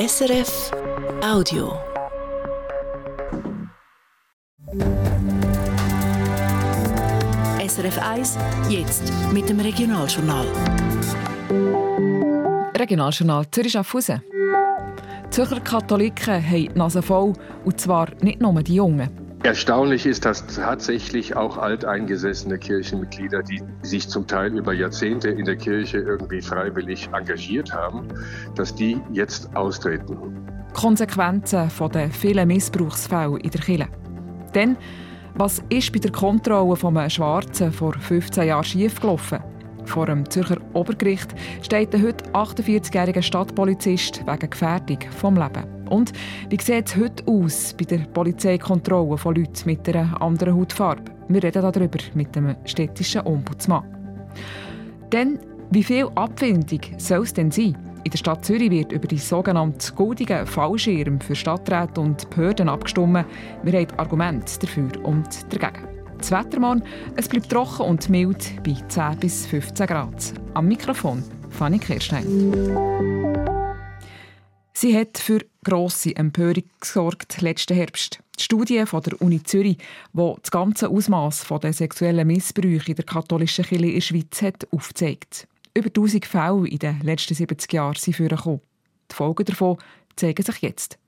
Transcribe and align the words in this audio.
SRF 0.00 0.70
Audio. 1.22 1.78
SRF 7.68 7.98
1, 7.98 8.38
jetzt 8.70 9.12
mit 9.30 9.46
dem 9.50 9.60
Regionaljournal. 9.60 10.46
Regionaljournal 12.78 13.44
Zürich 13.50 13.72
Schaffhausen. 13.72 14.22
Zürcher 15.28 15.60
Katholiken 15.60 16.42
haben 16.42 16.50
die 16.50 16.70
Nase 16.74 17.02
voll, 17.02 17.34
und 17.66 17.78
zwar 17.78 18.08
nicht 18.22 18.40
nur 18.40 18.62
die 18.62 18.76
Jungen. 18.76 19.19
Erstaunlich 19.42 20.04
ist, 20.04 20.26
dass 20.26 20.46
tatsächlich 20.46 21.34
auch 21.34 21.56
alteingesessene 21.56 22.58
Kirchenmitglieder, 22.58 23.42
die 23.42 23.62
sich 23.80 24.06
zum 24.06 24.26
Teil 24.26 24.56
über 24.56 24.74
Jahrzehnte 24.74 25.30
in 25.30 25.46
der 25.46 25.56
Kirche 25.56 25.96
irgendwie 25.96 26.42
freiwillig 26.42 27.08
engagiert 27.14 27.72
haben, 27.72 28.06
dass 28.54 28.74
die 28.74 29.00
jetzt 29.12 29.56
austreten. 29.56 30.46
Konsequenzen 30.74 31.70
von 31.70 31.90
den 31.90 32.12
vielen 32.12 32.48
Missbrauchsfällen 32.48 33.38
in 33.38 33.50
der 33.50 33.60
Kirche. 33.62 33.88
Denn 34.54 34.76
was 35.36 35.62
ist 35.70 35.90
bei 35.92 36.00
der 36.00 36.12
Kontrolle 36.12 36.76
von 36.76 37.08
Schwarzen 37.08 37.72
vor 37.72 37.94
15 37.94 38.46
Jahren 38.46 38.64
schiefgelaufen? 38.64 39.38
Vor 39.86 40.04
dem 40.04 40.28
Zürcher 40.28 40.58
Obergericht 40.74 41.34
steht 41.62 41.94
der 41.94 42.02
heute 42.02 42.24
48-jährige 42.32 43.22
Stadtpolizist 43.22 44.20
wegen 44.26 44.50
Gefährdung 44.50 44.98
vom 45.18 45.36
Leben. 45.36 45.79
Und 45.90 46.12
wie 46.48 46.58
sieht 46.60 46.88
es 46.88 46.96
heute 46.96 47.26
aus 47.26 47.74
bei 47.78 47.84
der 47.84 47.98
Polizeikontrolle 47.98 49.18
von 49.18 49.34
Leuten 49.34 49.62
mit 49.66 49.88
einer 49.88 50.20
anderen 50.22 50.56
Hautfarbe? 50.56 51.12
Wir 51.28 51.42
reden 51.42 51.62
darüber 51.62 51.98
mit 52.14 52.34
dem 52.34 52.56
städtischen 52.64 53.26
Ombudsmann. 53.26 53.84
Denn 55.12 55.38
wie 55.70 55.84
viel 55.84 56.08
Abfindung 56.14 56.80
soll 56.96 57.22
es 57.22 57.34
denn 57.34 57.50
sein? 57.50 57.76
In 58.02 58.10
der 58.10 58.18
Stadt 58.18 58.44
Zürich 58.44 58.70
wird 58.70 58.92
über 58.92 59.06
die 59.06 59.18
sogenannten 59.18 59.94
goldigen 59.94 60.46
Fallschirme 60.46 61.18
für 61.20 61.34
Stadträte 61.34 62.00
und 62.00 62.30
Behörden 62.30 62.68
abgestimmt. 62.68 63.26
Wir 63.62 63.80
haben 63.80 63.98
Argumente 63.98 64.58
dafür 64.58 64.90
und 65.04 65.52
dagegen. 65.52 65.86
Das 66.18 66.30
Wetter 66.30 66.60
morgen, 66.60 66.82
es 67.16 67.28
bleibt 67.28 67.50
trocken 67.50 67.86
und 67.86 68.08
mild 68.08 68.62
bei 68.64 68.76
10 68.88 69.18
bis 69.18 69.46
15 69.46 69.86
Grad. 69.86 70.32
Am 70.54 70.66
Mikrofon 70.66 71.22
Fanny 71.50 71.78
Kirstein. 71.78 73.39
Sie 74.72 74.96
hat 74.96 75.18
für 75.18 75.40
grosse 75.64 76.14
Empörung 76.16 76.64
gesorgt 76.80 77.40
letzten 77.40 77.74
Herbst. 77.74 78.20
Die 78.38 78.44
Studie 78.44 78.86
von 78.86 79.02
der 79.02 79.20
Uni 79.20 79.42
Zürich, 79.42 79.78
die 80.12 80.34
das 80.40 80.50
ganze 80.50 80.88
Ausmaß 80.88 81.46
der 81.62 81.72
sexuellen 81.72 82.26
Missbrüche 82.26 82.90
in 82.90 82.96
der 82.96 83.04
katholischen 83.04 83.64
Kirche 83.64 83.86
in 83.86 83.94
der 83.94 84.00
Schweiz 84.00 84.42
hat 84.42 84.66
aufzeigt. 84.72 85.46
Über 85.74 85.88
1000 85.88 86.24
Fälle 86.24 86.68
in 86.68 86.78
den 86.78 87.00
letzten 87.00 87.34
70 87.34 87.72
Jahren 87.72 87.94
sind 87.94 88.16
vorgekommen. 88.16 88.60
Die 89.10 89.14
Folgen 89.14 89.44
davon 89.44 89.76
zeigen 90.16 90.42
sich 90.42 90.62
jetzt. 90.62 90.98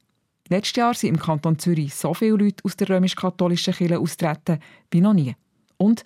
Letztes 0.48 0.76
Jahr 0.76 0.94
sind 0.94 1.10
im 1.10 1.18
Kanton 1.18 1.58
Zürich 1.58 1.94
so 1.94 2.14
viele 2.14 2.36
Leute 2.36 2.64
aus 2.64 2.76
der 2.76 2.90
römisch-katholischen 2.90 3.74
Kirche 3.74 3.98
austreten 3.98 4.58
wie 4.90 5.00
noch 5.00 5.14
nie. 5.14 5.34
Und 5.78 6.04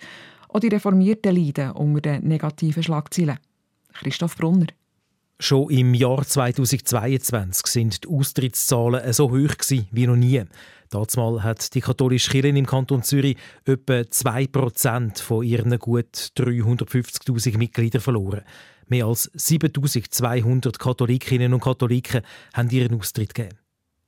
auch 0.49 0.59
die 0.59 0.69
Reformierten 0.69 1.35
leiden 1.35 1.71
unter 1.71 2.01
den 2.01 2.27
negativen 2.27 2.83
Schlagzeilen. 2.83 3.39
Christoph 3.93 4.37
Brunner. 4.37 4.67
Schon 5.39 5.69
im 5.69 5.93
Jahr 5.93 6.25
2022 6.25 7.67
sind 7.67 8.03
die 8.03 8.07
Austrittszahlen 8.07 9.13
so 9.13 9.29
hoch 9.29 9.53
wie 9.91 10.07
noch 10.07 10.15
nie. 10.15 10.43
Dazumal 10.89 11.43
hat 11.43 11.75
die 11.75 11.81
katholische 11.81 12.31
Kirche 12.31 12.47
im 12.47 12.65
Kanton 12.65 13.03
Zürich 13.03 13.37
etwa 13.65 13.99
2% 13.99 15.21
von 15.21 15.43
ihren 15.43 15.77
gut 15.77 16.31
350.000 16.37 17.57
Mitgliedern 17.57 18.01
verloren. 18.01 18.41
Mehr 18.87 19.05
als 19.05 19.31
7.200 19.33 20.79
Katholikinnen 20.79 21.53
und 21.53 21.61
Katholiken 21.61 22.21
haben 22.53 22.69
ihren 22.71 22.97
Austritt 22.97 23.35
gegeben. 23.35 23.59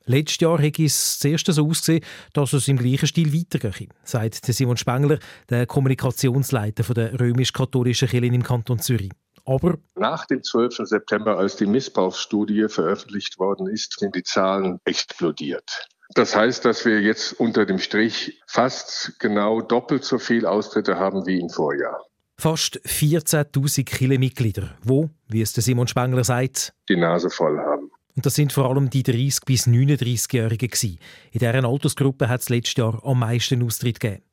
Letztes 0.05 0.39
Jahr 0.39 0.59
hat 0.59 0.79
es 0.79 1.19
zuerst 1.19 1.45
so 1.45 1.67
ausgesehen, 1.67 2.03
dass 2.33 2.53
es 2.53 2.67
im 2.67 2.77
gleichen 2.77 3.05
Stil 3.05 3.31
weitergeht, 3.31 3.91
sagt 4.03 4.43
Simon 4.43 4.77
Spengler, 4.77 5.19
der 5.49 5.67
Kommunikationsleiter 5.67 6.91
der 6.95 7.19
römisch-katholischen 7.19 8.07
Kirche 8.07 8.25
im 8.25 8.41
Kanton 8.41 8.79
Zürich. 8.79 9.11
Aber 9.49 9.79
nach 9.95 10.27
dem 10.27 10.43
12. 10.43 10.81
September, 10.83 11.39
als 11.39 11.55
die 11.55 11.65
Missbrauchsstudie 11.65 12.67
veröffentlicht 12.69 13.39
worden 13.39 13.67
ist, 13.67 13.99
sind 13.99 14.13
die 14.13 14.21
Zahlen 14.21 14.79
explodiert. 14.85 15.87
Das 16.13 16.35
heißt, 16.35 16.65
dass 16.65 16.85
wir 16.85 17.01
jetzt 17.01 17.33
unter 17.39 17.65
dem 17.65 17.79
Strich 17.79 18.39
fast 18.45 19.19
genau 19.19 19.61
doppelt 19.61 20.03
so 20.03 20.19
viel 20.19 20.45
Austritte 20.45 20.97
haben 20.97 21.25
wie 21.25 21.39
im 21.39 21.49
Vorjahr. 21.49 21.99
Fast 22.37 22.79
14.000 22.85 23.85
Kirchenmitglieder, 23.85 24.77
wo, 24.83 25.09
wie 25.27 25.41
es 25.41 25.53
der 25.53 25.63
Simon 25.63 25.87
Spengler 25.87 26.23
sagt, 26.23 26.73
die 26.87 26.95
Nase 26.95 27.31
voll 27.31 27.57
haben. 27.57 27.89
Und 28.15 28.25
das 28.27 28.35
sind 28.35 28.53
vor 28.53 28.69
allem 28.69 28.91
die 28.91 29.03
30- 29.03 29.45
bis 29.45 29.65
39-Jährigen. 29.65 30.99
In 31.31 31.39
deren 31.39 31.65
Altersgruppe 31.65 32.29
hat 32.29 32.41
es 32.41 32.49
letztes 32.49 32.75
Jahr 32.75 33.03
am 33.03 33.19
meisten 33.19 33.63
Austritt 33.63 33.99
gegeben. 33.99 34.23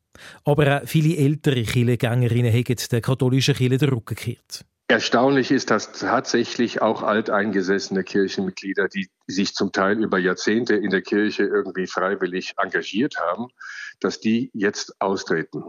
Aber 0.44 0.82
auch 0.82 0.86
viele 0.86 1.16
ältere 1.16 1.62
Kirchengängerinnen 1.62 2.52
haben 2.52 2.76
der 2.90 3.00
katholischen 3.00 3.54
Kirche 3.54 3.78
den 3.78 3.88
Rücken 3.88 4.14
gekehrt. 4.14 4.66
Erstaunlich 4.88 5.50
ist, 5.50 5.72
dass 5.72 5.90
tatsächlich 5.92 6.80
auch 6.80 7.02
alteingesessene 7.02 8.04
Kirchenmitglieder, 8.04 8.86
die 8.88 9.08
sich 9.26 9.52
zum 9.54 9.72
Teil 9.72 10.00
über 10.00 10.18
Jahrzehnte 10.18 10.76
in 10.76 10.90
der 10.90 11.02
Kirche 11.02 11.42
irgendwie 11.42 11.88
freiwillig 11.88 12.54
engagiert 12.56 13.16
haben, 13.18 13.48
dass 13.98 14.20
die 14.20 14.50
jetzt 14.54 15.00
austreten. 15.00 15.64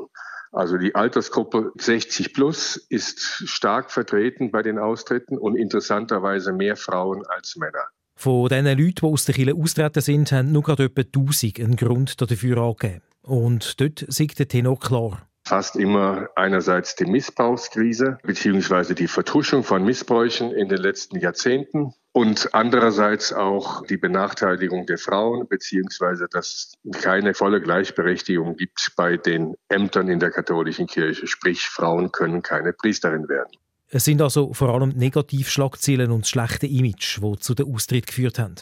Also 0.51 0.77
die 0.77 0.93
Altersgruppe 0.93 1.71
60 1.79 2.33
plus 2.33 2.77
ist 2.89 3.19
stark 3.19 3.91
vertreten 3.91 4.51
bei 4.51 4.61
den 4.61 4.77
Austritten 4.77 5.37
und 5.39 5.55
interessanterweise 5.55 6.53
mehr 6.53 6.75
Frauen 6.75 7.25
als 7.25 7.55
Männer. 7.55 7.87
Von 8.15 8.49
diesen 8.49 8.65
Leuten, 8.65 8.93
die 9.01 9.03
aus 9.03 9.25
der 9.25 9.35
Kirche 9.35 9.55
austreten 9.55 10.01
sind, 10.01 10.31
haben 10.31 10.51
nur 10.51 10.61
gerade 10.61 10.85
etwa 10.85 11.01
1000 11.01 11.59
einen 11.59 11.75
Grund 11.75 12.21
dafür 12.21 12.57
angegeben. 12.57 13.01
Und 13.23 13.81
dort 13.81 14.05
sieht 14.07 14.37
der 14.37 14.47
Tenor 14.47 14.79
klar 14.79 15.27
fast 15.47 15.75
immer 15.77 16.29
einerseits 16.35 16.95
die 16.95 17.05
Missbrauchskrise 17.05 18.17
bzw. 18.23 18.93
die 18.93 19.07
Vertuschung 19.07 19.63
von 19.63 19.83
Missbräuchen 19.83 20.51
in 20.51 20.67
den 20.67 20.79
letzten 20.79 21.19
Jahrzehnten 21.19 21.93
und 22.11 22.53
andererseits 22.53 23.31
auch 23.31 23.85
die 23.85 23.97
Benachteiligung 23.97 24.85
der 24.85 24.97
Frauen 24.97 25.47
bzw. 25.47 26.25
dass 26.29 26.75
es 26.93 27.01
keine 27.01 27.33
volle 27.33 27.61
Gleichberechtigung 27.61 28.57
gibt 28.57 28.91
bei 28.97 29.17
den 29.17 29.55
Ämtern 29.69 30.09
in 30.09 30.19
der 30.19 30.31
katholischen 30.31 30.87
Kirche, 30.87 31.27
sprich 31.27 31.67
Frauen 31.67 32.11
können 32.11 32.41
keine 32.41 32.73
Priesterin 32.73 33.29
werden. 33.29 33.51
Es 33.89 34.03
sind 34.03 34.21
also 34.21 34.53
vor 34.53 34.73
allem 34.73 34.89
Negativschlagzeilen 34.89 36.11
und 36.11 36.27
schlechte 36.27 36.67
Image, 36.67 37.19
die 37.21 37.39
zu 37.39 37.53
der 37.53 37.67
Austritt 37.67 38.07
geführt 38.07 38.37
haben. 38.37 38.55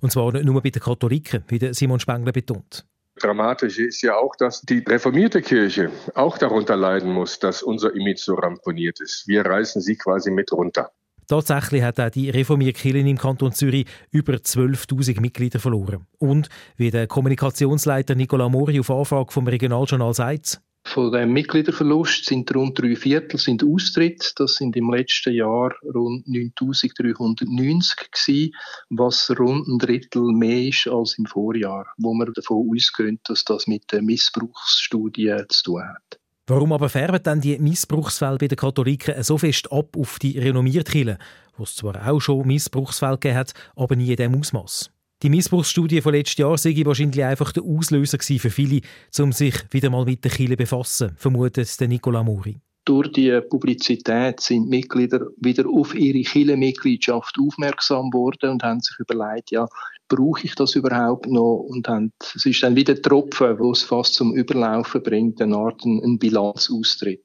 Und 0.00 0.10
zwar 0.10 0.32
nicht 0.32 0.44
nur 0.44 0.60
bei 0.60 0.70
den 0.70 0.82
Katholiken, 0.82 1.44
wie 1.46 1.72
Simon 1.72 2.00
Spengler 2.00 2.32
betont. 2.32 2.84
Dramatisch 3.20 3.78
ist 3.78 4.02
ja 4.02 4.16
auch, 4.16 4.34
dass 4.36 4.62
die 4.62 4.78
reformierte 4.78 5.42
Kirche 5.42 5.90
auch 6.14 6.38
darunter 6.38 6.76
leiden 6.76 7.12
muss, 7.12 7.38
dass 7.38 7.62
unser 7.62 7.94
Image 7.94 8.20
so 8.20 8.34
ramponiert 8.34 9.00
ist. 9.00 9.28
Wir 9.28 9.44
reißen 9.44 9.82
sie 9.82 9.96
quasi 9.96 10.30
mit 10.30 10.50
runter. 10.52 10.90
Tatsächlich 11.28 11.82
hat 11.82 12.00
auch 12.00 12.10
die 12.10 12.30
reformierte 12.30 12.80
Kirche 12.80 12.98
im 12.98 13.18
Kanton 13.18 13.52
Zürich 13.52 13.86
über 14.10 14.34
12.000 14.34 15.20
Mitglieder 15.20 15.60
verloren. 15.60 16.06
Und 16.18 16.48
wie 16.76 16.90
der 16.90 17.06
Kommunikationsleiter 17.06 18.14
Nicola 18.14 18.48
Mori 18.48 18.80
auf 18.80 18.90
Anfrage 18.90 19.32
vom 19.32 19.46
Regionaljournal 19.46 20.14
sagt, 20.14 20.60
von 20.84 21.12
dem 21.12 21.32
Mitgliederverlust 21.32 22.26
sind 22.26 22.54
rund 22.54 22.78
drei 22.78 22.96
Viertel 22.96 23.38
sind 23.38 23.64
Austritt. 23.64 24.32
Das 24.36 24.56
sind 24.56 24.76
im 24.76 24.92
letzten 24.92 25.32
Jahr 25.32 25.72
rund 25.94 26.26
9390 26.28 28.10
gewesen, 28.10 28.52
was 28.90 29.30
rund 29.38 29.68
ein 29.68 29.78
Drittel 29.78 30.32
mehr 30.32 30.68
ist 30.68 30.88
als 30.88 31.16
im 31.18 31.26
Vorjahr, 31.26 31.86
wo 31.98 32.12
man 32.14 32.32
davon 32.34 32.68
ausgeht, 32.70 33.20
dass 33.24 33.44
das 33.44 33.66
mit 33.66 33.90
der 33.92 34.02
Missbrauchsstudie 34.02 35.36
zu 35.48 35.62
tun 35.62 35.82
hat. 35.82 36.18
Warum 36.48 36.72
aber 36.72 36.88
färben 36.88 37.22
dann 37.22 37.40
die 37.40 37.58
Missbrauchsfälle 37.58 38.38
bei 38.38 38.48
den 38.48 38.56
Katholiken 38.56 39.22
so 39.22 39.38
fest 39.38 39.70
ab 39.70 39.96
auf 39.96 40.18
die 40.18 40.38
renommierte 40.38 40.90
Kirche, 40.90 41.18
wo 41.56 41.62
es 41.62 41.76
zwar 41.76 42.08
auch 42.08 42.20
schon 42.20 42.46
Missbrauchsfälle 42.46 43.18
gegeben 43.18 43.36
hat, 43.38 43.54
aber 43.76 43.94
nie 43.94 44.10
in 44.10 44.16
diesem 44.16 44.34
Ausmaß? 44.34 44.90
Die 45.22 45.30
Missbrauchsstudie 45.30 46.00
von 46.00 46.14
letztes 46.14 46.38
Jahr 46.38 46.58
sei 46.58 46.74
wahrscheinlich 46.84 47.22
einfach 47.22 47.52
der 47.52 47.62
Auslöser 47.62 48.18
für 48.18 48.50
viele, 48.50 48.80
um 49.20 49.30
sich 49.30 49.54
wieder 49.70 49.88
mal 49.88 50.04
mit 50.04 50.24
der 50.24 50.32
Kirche 50.32 50.56
befassen, 50.56 51.14
vermutet 51.16 51.78
der 51.80 51.86
Nicola 51.86 52.24
Mori. 52.24 52.58
Durch 52.84 53.12
die 53.12 53.40
Publizität 53.48 54.40
sind 54.40 54.68
Mitglieder 54.68 55.28
wieder 55.36 55.68
auf 55.68 55.94
ihre 55.94 56.22
Kirchenmitgliedschaft 56.22 57.36
aufmerksam 57.40 58.12
worden 58.12 58.50
und 58.50 58.64
haben 58.64 58.80
sich 58.80 58.98
überlegt, 58.98 59.52
ja, 59.52 59.68
brauche 60.08 60.44
ich 60.44 60.56
das 60.56 60.74
überhaupt 60.74 61.28
noch? 61.28 61.66
Und 61.68 61.86
haben, 61.86 62.12
es 62.34 62.44
ist 62.44 62.60
dann 62.64 62.74
wieder 62.74 63.00
Tropfen, 63.00 63.60
wo 63.60 63.70
es 63.70 63.84
fast 63.84 64.14
zum 64.14 64.34
Überlaufen 64.34 65.04
bringt, 65.04 65.40
eine 65.40 65.56
Art 65.56 65.84
ein 65.84 66.18
Bilanzaustritt. 66.18 67.24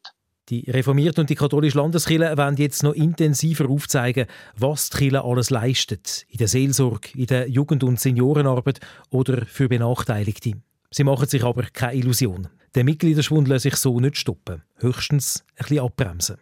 Die 0.49 0.69
reformierte 0.71 1.19
und 1.19 1.29
die 1.29 1.35
katholische 1.35 1.77
Landeskirche 1.77 2.37
werden 2.37 2.55
jetzt 2.55 2.81
noch 2.81 2.93
intensiver 2.93 3.67
aufzeigen, 3.69 4.27
was 4.55 4.89
die 4.89 4.97
Kirche 4.97 5.23
alles 5.23 5.49
leistet. 5.49 6.25
In 6.29 6.37
der 6.37 6.47
Seelsorge, 6.47 7.09
in 7.15 7.25
der 7.25 7.49
Jugend- 7.49 7.83
und 7.83 7.99
Seniorenarbeit 7.99 8.79
oder 9.09 9.45
für 9.45 9.67
Benachteiligte. 9.67 10.53
Sie 10.89 11.03
machen 11.03 11.27
sich 11.27 11.43
aber 11.43 11.63
keine 11.63 11.95
Illusion. 11.95 12.47
Der 12.75 12.85
Mitgliederschwund 12.85 13.49
lässt 13.49 13.63
sich 13.63 13.75
so 13.75 13.99
nicht 13.99 14.15
stoppen. 14.15 14.63
Höchstens 14.77 15.43
ein 15.57 15.63
bisschen 15.63 15.79
abbremsen. 15.79 16.37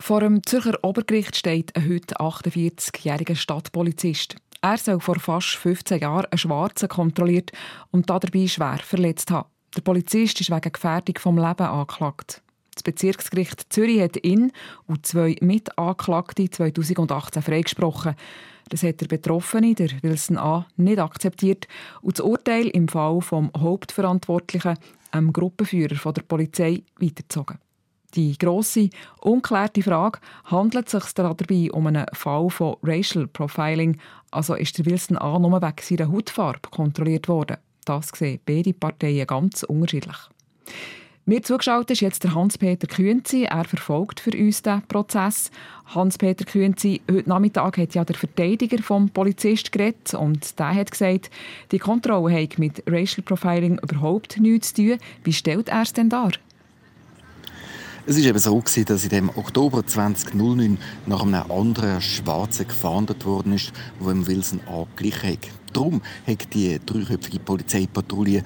Vor 0.00 0.20
dem 0.20 0.44
Zürcher 0.44 0.78
Obergericht 0.82 1.36
steht 1.36 1.74
ein 1.76 1.88
heute 1.88 2.16
48-jähriger 2.16 3.36
Stadtpolizist. 3.36 4.36
Er 4.64 4.76
soll 4.76 5.00
vor 5.00 5.18
fast 5.18 5.56
15 5.56 5.98
Jahren 5.98 6.26
einen 6.26 6.38
Schwarzen 6.38 6.88
kontrolliert 6.88 7.50
und 7.90 8.08
dabei 8.08 8.46
schwer 8.46 8.78
verletzt 8.78 9.32
haben. 9.32 9.48
Der 9.76 9.80
Polizist 9.80 10.40
ist 10.40 10.50
wegen 10.50 10.72
Gefährdung 10.72 11.18
vom 11.18 11.36
Leben 11.36 11.66
angeklagt. 11.66 12.42
Das 12.72 12.84
Bezirksgericht 12.84 13.72
Zürich 13.72 14.00
hat 14.00 14.24
ihn 14.24 14.52
und 14.86 15.04
zwei 15.04 15.34
Mitanklagte 15.40 16.48
2018 16.48 17.42
freigesprochen. 17.42 18.14
Das 18.68 18.84
hat 18.84 19.00
der 19.00 19.08
Betroffene, 19.08 19.74
der 19.74 19.90
Wilson 20.02 20.38
A., 20.38 20.66
nicht 20.76 21.00
akzeptiert 21.00 21.66
und 22.00 22.20
das 22.20 22.24
Urteil 22.24 22.68
im 22.68 22.86
Fall 22.86 23.20
vom 23.20 23.50
Hauptverantwortlichen, 23.58 24.78
einem 25.10 25.32
Gruppenführer 25.32 25.96
von 25.96 26.14
der 26.14 26.22
Polizei, 26.22 26.84
weitergezogen. 27.00 27.58
Die 28.14 28.36
grosse, 28.36 28.90
unklärte 29.20 29.82
Frage, 29.82 30.20
handelt 30.44 30.92
es 30.92 31.04
sich 31.04 31.14
dabei 31.14 31.70
um 31.72 31.86
einen 31.86 32.06
Fall 32.12 32.50
von 32.50 32.76
Racial 32.82 33.26
Profiling, 33.26 33.98
also 34.30 34.54
ist 34.54 34.76
der 34.78 34.86
Wilson 34.86 35.16
A. 35.16 35.38
nur 35.38 35.62
wegen 35.62 35.76
seiner 35.80 36.12
Hautfarbe 36.12 36.68
kontrolliert 36.70 37.28
worden? 37.28 37.56
Das 37.84 38.08
sehen 38.08 38.40
beide 38.44 38.74
Parteien 38.74 39.26
ganz 39.26 39.62
unterschiedlich. 39.62 40.16
Mir 41.24 41.40
zugeschaut 41.40 41.88
ist 41.90 42.00
jetzt 42.00 42.24
der 42.24 42.34
Hans-Peter 42.34 42.88
Kühnzi. 42.88 43.44
Er 43.44 43.62
verfolgt 43.62 44.18
für 44.18 44.36
uns 44.36 44.62
den 44.62 44.82
Prozess. 44.82 45.52
Hans-Peter 45.94 46.44
Kühnzi, 46.44 47.00
heute 47.08 47.28
Nachmittag 47.28 47.78
hat 47.78 47.94
ja 47.94 48.04
der 48.04 48.16
Verteidiger 48.16 48.82
vom 48.82 49.08
Polizist 49.08 49.70
geredet 49.70 50.14
und 50.14 50.58
der 50.58 50.74
hat 50.74 50.90
gesagt, 50.90 51.30
die 51.70 51.78
Kontrolle 51.78 52.42
hat 52.42 52.58
mit 52.58 52.82
Racial 52.88 53.22
Profiling 53.24 53.78
überhaupt 53.78 54.40
nichts 54.40 54.74
zu 54.74 54.82
tun. 54.82 54.98
Wie 55.22 55.32
stellt 55.32 55.68
er 55.68 55.82
es 55.82 55.92
denn 55.92 56.08
dar? 56.08 56.32
Es 58.04 58.18
war 58.18 58.24
eben 58.24 58.38
so, 58.40 58.60
dass 58.84 59.04
in 59.04 59.10
dem 59.10 59.28
Oktober 59.28 59.86
2009 59.86 60.76
nach 61.06 61.22
einem 61.22 61.48
anderen 61.48 62.00
Schwarzen 62.00 62.66
gefahndet 62.66 63.24
worden 63.24 63.52
ist, 63.52 63.72
wo 64.00 64.10
im 64.10 64.26
Wilson 64.26 64.60
angeglichen 64.66 65.30
hat. 65.30 65.48
Darum 65.72 66.02
hat 66.26 66.52
die 66.52 66.80
dreiköpfige 66.84 67.38
Polizeipatrouille 67.38 68.42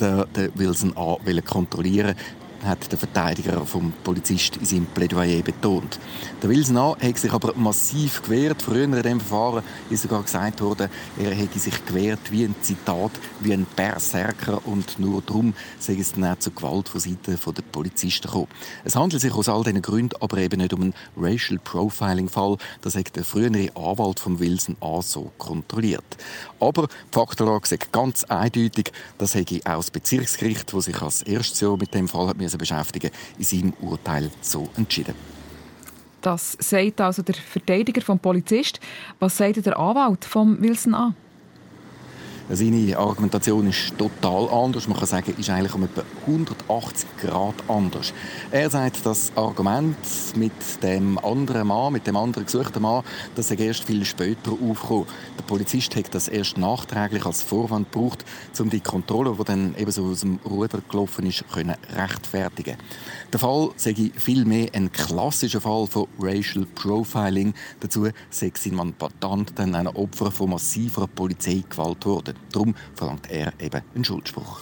den, 0.00 0.24
Wilson 0.54 0.96
A 0.96 1.18
kontrollieren 1.44 2.14
hat 2.64 2.90
der 2.90 2.98
Verteidiger 2.98 3.64
vom 3.66 3.92
Polizist 4.02 4.56
in 4.56 4.64
seinem 4.64 4.86
Plädoyer 4.86 5.42
betont. 5.42 5.98
Der 6.42 6.50
Wilson 6.50 6.76
A. 6.76 6.96
hat 7.00 7.18
sich 7.18 7.32
aber 7.32 7.54
massiv 7.54 8.22
gewehrt. 8.22 8.62
Früher 8.62 8.84
in 8.84 8.92
dem 8.92 9.20
Verfahren 9.20 9.62
ist 9.90 10.02
sogar 10.02 10.22
gesagt 10.22 10.60
worden, 10.60 10.88
er 11.18 11.34
hätte 11.34 11.58
sich 11.58 11.84
gewehrt 11.84 12.30
wie 12.30 12.44
ein 12.44 12.54
Zitat, 12.60 13.12
wie 13.40 13.52
ein 13.52 13.66
Berserker 13.76 14.66
und 14.66 14.98
nur 14.98 15.22
darum 15.22 15.54
sei 15.78 15.96
es 15.98 16.12
dann 16.12 16.24
auch 16.24 16.38
zur 16.38 16.54
Gewalt 16.54 16.88
von 16.88 17.00
Seiten 17.00 17.38
der 17.38 17.62
Polizisten 17.62 18.26
gekommen. 18.26 18.48
Es 18.84 18.96
handelt 18.96 19.22
sich 19.22 19.34
aus 19.34 19.48
all 19.48 19.62
diesen 19.62 19.82
Gründen 19.82 20.16
aber 20.20 20.38
eben 20.38 20.60
nicht 20.60 20.72
um 20.72 20.82
einen 20.82 20.94
Racial 21.16 21.58
Profiling-Fall. 21.62 22.56
Das 22.80 22.96
hat 22.96 23.14
der 23.16 23.24
frühere 23.24 23.68
Anwalt 23.74 24.20
von 24.20 24.38
Wilson 24.38 24.76
A. 24.80 25.02
so 25.02 25.32
kontrolliert. 25.38 26.04
Aber 26.60 26.86
die 26.86 26.94
Faktenlage 27.12 27.68
sagt 27.68 27.92
ganz 27.92 28.24
eindeutig, 28.24 28.92
das 29.18 29.34
hätte 29.34 29.60
auch 29.64 29.76
das 29.76 29.90
Bezirksgericht, 29.90 30.72
das 30.72 30.84
sich 30.86 31.00
als 31.02 31.22
erstes 31.22 31.60
Jahr 31.60 31.76
mit 31.76 31.94
dem 31.94 32.08
Fall 32.08 32.28
hat 32.28 32.38
beschäftigen 32.58 33.10
in 33.38 33.44
seinem 33.44 33.72
Urteil 33.80 34.30
so 34.40 34.68
entschieden. 34.76 35.14
Das 36.20 36.56
sagt 36.58 37.00
also 37.02 37.22
der 37.22 37.34
Verteidiger 37.34 38.00
vom 38.00 38.18
Polizist. 38.18 38.80
Was 39.18 39.36
sagt 39.36 39.64
der 39.66 39.78
Anwalt 39.78 40.24
von 40.24 40.60
Wilson 40.62 40.94
an? 40.94 41.14
Seine 42.50 42.98
Argumentation 42.98 43.66
ist 43.68 43.96
total 43.96 44.50
anders. 44.50 44.86
Man 44.86 44.98
kann 44.98 45.06
sagen, 45.06 45.34
ist 45.38 45.48
eigentlich 45.48 45.74
um 45.74 45.84
etwa 45.84 46.02
180 46.26 47.08
Grad 47.22 47.54
anders. 47.68 48.12
Er 48.50 48.68
sagt, 48.68 49.06
das 49.06 49.32
Argument 49.34 49.96
mit 50.36 50.52
dem 50.82 51.18
anderen 51.18 51.68
Mann, 51.68 51.94
mit 51.94 52.06
dem 52.06 52.16
anderen 52.16 52.44
gesuchten 52.44 52.82
Mann, 52.82 53.02
das 53.34 53.48
sei 53.48 53.54
erst 53.54 53.84
viel 53.84 54.04
später 54.04 54.52
aufgekommen. 54.52 55.06
Der 55.38 55.42
Polizist 55.44 55.96
hat 55.96 56.14
das 56.14 56.28
erst 56.28 56.58
nachträglich 56.58 57.24
als 57.24 57.42
Vorwand 57.42 57.90
gebraucht, 57.90 58.26
um 58.58 58.68
die 58.68 58.80
Kontrolle, 58.80 59.34
die 59.38 59.44
dann 59.44 59.74
eben 59.78 59.90
so 59.90 60.04
aus 60.04 60.20
dem 60.20 60.38
Ruder 60.44 60.80
gelaufen 60.86 61.24
ist, 61.24 61.44
können 61.50 61.76
rechtfertigen. 61.96 62.76
Der 63.32 63.40
Fall 63.40 63.70
sei 63.76 63.94
vielmehr 64.16 64.68
ein 64.74 64.92
klassischer 64.92 65.62
Fall 65.62 65.86
von 65.86 66.08
Racial 66.20 66.66
Profiling. 66.74 67.54
Dazu 67.80 68.06
sei 68.28 68.52
sein 68.54 68.74
Mandant 68.74 69.52
dann 69.56 69.74
ein 69.74 69.86
Opfer 69.86 70.30
von 70.30 70.50
massiver 70.50 71.06
Polizeigewalt 71.06 72.02
geworden. 72.02 72.33
Darum 72.52 72.74
verlangt 72.94 73.30
er 73.30 73.52
eben 73.60 73.82
einen 73.94 74.04
Schuldspruch. 74.04 74.60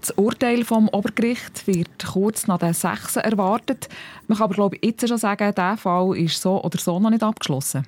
Das 0.00 0.10
Urteil 0.12 0.64
vom 0.64 0.88
Obergericht 0.88 1.66
wird 1.66 2.06
kurz 2.12 2.46
nach 2.46 2.58
den 2.58 2.74
Sechsen 2.74 3.22
erwartet. 3.22 3.88
Man 4.28 4.38
kann 4.38 4.44
aber 4.44 4.54
glaube 4.54 4.76
ich, 4.76 4.84
jetzt 4.84 5.08
schon 5.08 5.18
sagen, 5.18 5.52
dieser 5.52 5.76
Fall 5.76 6.16
ist 6.16 6.40
so 6.40 6.62
oder 6.62 6.78
so 6.78 7.00
noch 7.00 7.10
nicht 7.10 7.22
abgeschlossen. 7.22 7.86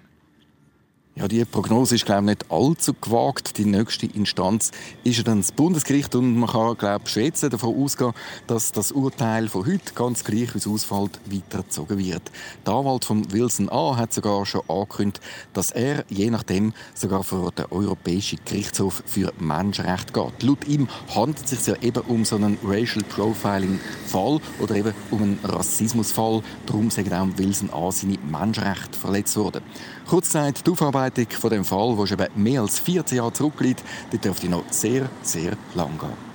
Ja, 1.19 1.27
die 1.27 1.45
Prognose 1.45 1.97
ist 1.97 2.07
glaube 2.07 2.21
ich, 2.21 2.27
nicht 2.27 2.47
allzu 2.49 2.95
gewagt. 2.95 3.59
Die 3.59 3.65
nächste 3.65 4.07
Instanz 4.07 4.71
ist 5.03 5.27
dann 5.27 5.39
das 5.39 5.51
Bundesgericht 5.51 6.15
und 6.15 6.37
man 6.37 6.49
kann 6.49 6.79
glaube 6.79 7.03
ich, 7.07 7.11
schätzen, 7.11 7.51
davon 7.51 7.75
ausgehen, 7.75 8.13
dass 8.47 8.71
das 8.71 8.93
Urteil 8.93 9.49
von 9.49 9.67
heute 9.67 9.95
ganz 9.97 10.23
gleich 10.23 10.55
wie 10.55 10.59
es 10.59 10.69
ausfällt 10.69 11.19
weitergezogen 11.25 11.99
wird. 11.99 12.23
Der 12.65 12.73
Anwalt 12.73 13.05
von 13.05 13.33
Wilson 13.33 13.69
A 13.69 13.97
hat 13.97 14.13
sogar 14.13 14.47
schon 14.47 14.61
angekündigt, 14.69 15.21
dass 15.55 15.73
er 15.73 16.05
je 16.09 16.31
nachdem 16.31 16.73
sogar 16.95 17.25
vor 17.25 17.51
den 17.51 17.67
Europäischen 17.71 18.39
Gerichtshof 18.45 19.03
für 19.05 19.33
Menschenrechte 19.41 20.13
geht. 20.13 20.45
Laut 20.45 20.69
ihm 20.69 20.87
handelt 21.13 21.43
es 21.43 21.51
sich 21.51 21.67
ja 21.67 21.83
eben 21.83 22.03
um 22.03 22.25
so 22.25 22.37
einen 22.37 22.59
Racial 22.63 23.05
Profiling 23.09 23.81
Fall 24.07 24.39
oder 24.61 24.77
eben 24.77 24.95
um 25.11 25.23
einen 25.23 25.41
Rassismusfall. 25.43 26.43
Darum 26.67 26.93
sagt 26.93 27.13
auch 27.13 27.27
Wilson 27.37 27.71
A 27.73 27.91
seine 27.91 28.19
Menschenrechte 28.31 28.97
verletzt 28.97 29.37
worden. 29.37 29.65
Kurz 30.09 30.29
gesagt, 30.29 30.67
die 30.67 30.71
Aufarbeitung 30.71 31.27
von 31.29 31.51
dem 31.51 31.67
Fall, 31.67 31.95
der 31.95 32.07
schon 32.07 32.27
mehr 32.35 32.63
als 32.63 32.79
14 32.79 33.19
Jahre 33.19 33.31
zurückliegt, 33.35 33.85
die 34.11 34.17
dürfte 34.17 34.49
noch 34.49 34.65
sehr, 34.71 35.07
sehr 35.21 35.53
lang 35.75 35.99
gehen. 35.99 36.29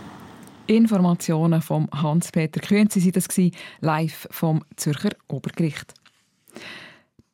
Informationen 0.67 1.59
von 1.59 1.89
Hans-Peter 1.91 2.59
Künzi 2.59 2.99
sind 2.99 3.15
das 3.15 3.27
live 3.81 4.27
vom 4.29 4.63
Zürcher 4.75 5.09
Obergericht. 5.27 5.95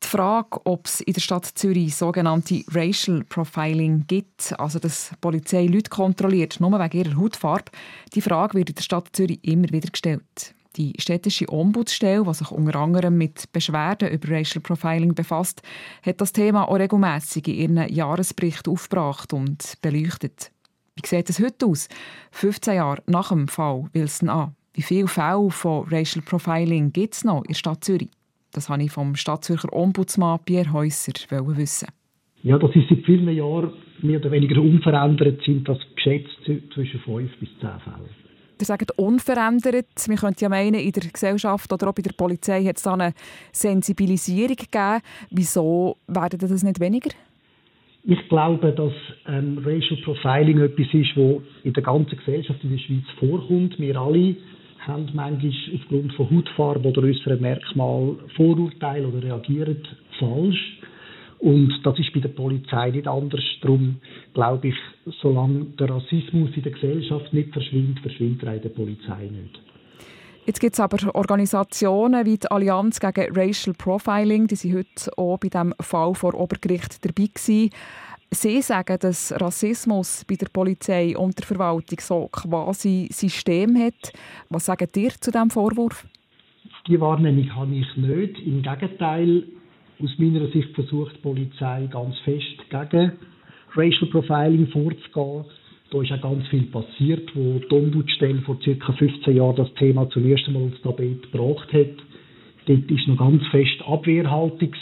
Die 0.02 0.08
Frage, 0.08 0.64
ob 0.64 0.86
es 0.86 1.02
in 1.02 1.12
der 1.12 1.20
Stadt 1.20 1.44
Zürich 1.44 1.94
sogenannte 1.94 2.64
Racial 2.70 3.22
Profiling 3.24 4.06
gibt, 4.06 4.58
also 4.58 4.78
dass 4.78 5.10
die 5.10 5.16
Polizei 5.20 5.66
Leute 5.66 5.90
kontrolliert, 5.90 6.58
nur 6.58 6.72
wegen 6.72 7.04
ihrer 7.04 7.20
Hautfarbe, 7.20 7.70
die 8.14 8.22
Frage 8.22 8.54
wird 8.54 8.70
in 8.70 8.76
der 8.76 8.82
Stadt 8.82 9.10
Zürich 9.12 9.40
immer 9.42 9.68
wieder 9.70 9.90
gestellt. 9.90 10.54
Die 10.76 10.92
städtische 10.98 11.52
Ombudsstelle, 11.52 12.24
die 12.24 12.34
sich 12.34 12.50
unter 12.52 12.78
anderem 12.78 13.18
mit 13.18 13.50
Beschwerden 13.52 14.10
über 14.10 14.30
Racial 14.30 14.62
Profiling 14.62 15.14
befasst, 15.14 15.62
hat 16.04 16.20
das 16.20 16.32
Thema 16.32 16.68
auch 16.68 16.78
regelmässig 16.78 17.48
in 17.48 17.76
ihren 17.76 17.92
Jahresbericht 17.92 18.68
aufgebracht 18.68 19.32
und 19.32 19.74
beleuchtet. 19.82 20.52
Wie 20.94 21.06
sieht 21.06 21.28
es 21.28 21.40
heute 21.40 21.66
aus, 21.66 21.88
15 22.30 22.74
Jahre 22.74 23.02
nach 23.06 23.30
dem 23.30 23.48
Fall 23.48 23.88
Wilson 23.92 24.28
A? 24.28 24.54
Wie 24.72 24.82
viele 24.82 25.08
Fälle 25.08 25.50
von 25.50 25.88
Racial 25.88 26.24
Profiling 26.24 26.92
gibt 26.92 27.14
es 27.14 27.24
noch 27.24 27.42
in 27.42 27.48
der 27.48 27.54
Stadt 27.54 27.82
Zürich? 27.82 28.10
Das 28.52 28.70
wollte 28.70 28.84
ich 28.84 28.92
vom 28.92 29.16
Stadtzürcher 29.16 29.72
Ombudsmann 29.72 30.40
Pierre 30.44 30.72
Häuser 30.72 31.12
wissen. 31.56 31.88
Ja, 32.42 32.58
das 32.58 32.74
ist 32.74 32.88
seit 32.88 33.04
vielen 33.04 33.28
Jahren 33.28 33.72
mehr 34.02 34.18
oder 34.18 34.30
weniger 34.30 34.60
unverändert, 34.60 35.42
sind 35.44 35.68
das 35.68 35.78
geschätzt 35.94 36.38
zwischen 36.74 37.00
5 37.00 37.38
bis 37.38 37.48
10 37.60 37.68
Fällen. 37.80 38.29
Ihr 38.60 38.66
sagt 38.66 38.92
unverändert. 38.98 39.86
Wir 40.06 40.16
könnten 40.16 40.44
ja 40.44 40.48
meinen, 40.48 40.74
in 40.74 40.92
der 40.92 41.10
Gesellschaft 41.10 41.72
oder 41.72 41.88
auch 41.88 41.94
bei 41.94 42.02
der 42.02 42.12
Polizei 42.12 42.64
hat 42.64 42.76
es 42.76 42.86
eine 42.86 43.14
Sensibilisierung 43.52 44.56
gegeben. 44.56 45.00
Wieso 45.30 45.96
werden 46.06 46.38
das 46.38 46.62
nicht 46.62 46.80
weniger? 46.80 47.10
Ich 48.04 48.28
glaube, 48.28 48.72
dass 48.72 48.92
ähm, 49.26 49.58
Racial 49.58 50.00
Profiling 50.02 50.60
etwas 50.60 50.86
ist, 50.92 51.10
das 51.16 51.42
in 51.64 51.72
der 51.72 51.82
ganzen 51.82 52.16
Gesellschaft 52.16 52.62
in 52.62 52.70
der 52.70 52.78
Schweiz 52.78 53.04
vorkommt. 53.18 53.78
Wir 53.78 53.96
alle 54.00 54.36
haben 54.86 55.08
manchmal 55.12 55.52
aufgrund 55.74 56.12
von 56.14 56.30
Hautfarbe 56.30 56.88
oder 56.88 57.02
äußeren 57.02 57.40
Merkmal 57.40 58.16
Vorurteile 58.36 59.06
oder 59.06 59.22
reagieren 59.22 59.82
falsch. 60.18 60.78
Und 61.40 61.80
das 61.84 61.98
ist 61.98 62.12
bei 62.12 62.20
der 62.20 62.28
Polizei 62.28 62.90
nicht 62.90 63.08
anders. 63.08 63.40
Darum 63.62 63.96
glaube 64.34 64.68
ich, 64.68 64.74
solange 65.22 65.64
der 65.78 65.88
Rassismus 65.88 66.50
in 66.54 66.62
der 66.62 66.72
Gesellschaft 66.72 67.32
nicht 67.32 67.52
verschwindet, 67.52 68.00
verschwindet 68.00 68.42
er 68.42 68.54
in 68.56 68.62
der 68.62 68.68
Polizei 68.68 69.22
nicht. 69.24 69.60
Jetzt 70.46 70.60
gibt 70.60 70.74
es 70.74 70.80
aber 70.80 71.14
Organisationen 71.14 72.26
wie 72.26 72.36
die 72.36 72.50
Allianz 72.50 73.00
gegen 73.00 73.34
Racial 73.34 73.74
Profiling, 73.76 74.46
die 74.48 74.56
sind 74.56 74.74
heute 74.74 75.16
auch 75.16 75.38
bei 75.38 75.48
diesem 75.48 75.74
Fall 75.80 76.14
vor 76.14 76.34
Obergericht 76.34 77.04
dabei 77.04 77.28
gewesen. 77.28 77.70
Sie 78.32 78.62
sagen, 78.62 78.96
dass 79.00 79.32
Rassismus 79.40 80.24
bei 80.28 80.36
der 80.36 80.46
Polizei 80.52 81.16
und 81.16 81.38
der 81.38 81.46
Verwaltung 81.46 81.98
so 82.00 82.28
quasi 82.30 83.08
System 83.10 83.76
hat. 83.76 84.12
Was 84.50 84.66
sagen 84.66 84.88
ihr 84.96 85.10
zu 85.20 85.30
diesem 85.30 85.50
Vorwurf? 85.50 86.06
Die 86.86 87.00
Wahrnehmung 87.00 87.54
habe 87.54 87.74
ich 87.74 87.96
nicht. 87.96 88.38
Im 88.46 88.62
Gegenteil, 88.62 89.44
aus 90.02 90.18
meiner 90.18 90.46
Sicht 90.48 90.70
versucht 90.74 91.16
die 91.16 91.20
Polizei 91.20 91.88
ganz 91.90 92.18
fest 92.20 92.56
gegen 92.70 93.12
Racial 93.74 94.10
Profiling 94.10 94.66
vorzugehen. 94.68 95.44
Da 95.90 96.02
ist 96.02 96.12
auch 96.12 96.20
ganz 96.20 96.46
viel 96.48 96.64
passiert, 96.66 97.34
wo 97.34 97.58
die 97.58 97.74
Ombudsstelle 97.74 98.40
vor 98.42 98.58
ca. 98.60 98.92
15 98.92 99.36
Jahren 99.36 99.56
das 99.56 99.72
Thema 99.74 100.08
zum 100.10 100.24
ersten 100.24 100.52
Mal 100.52 100.66
aufs 100.66 100.80
Tapet 100.82 101.32
gebracht 101.32 101.72
hat. 101.72 101.96
dort 102.66 102.90
ist 102.90 103.08
noch 103.08 103.16
ganz 103.16 103.46
fest 103.48 103.82
Abwehrhaltung. 103.86 104.72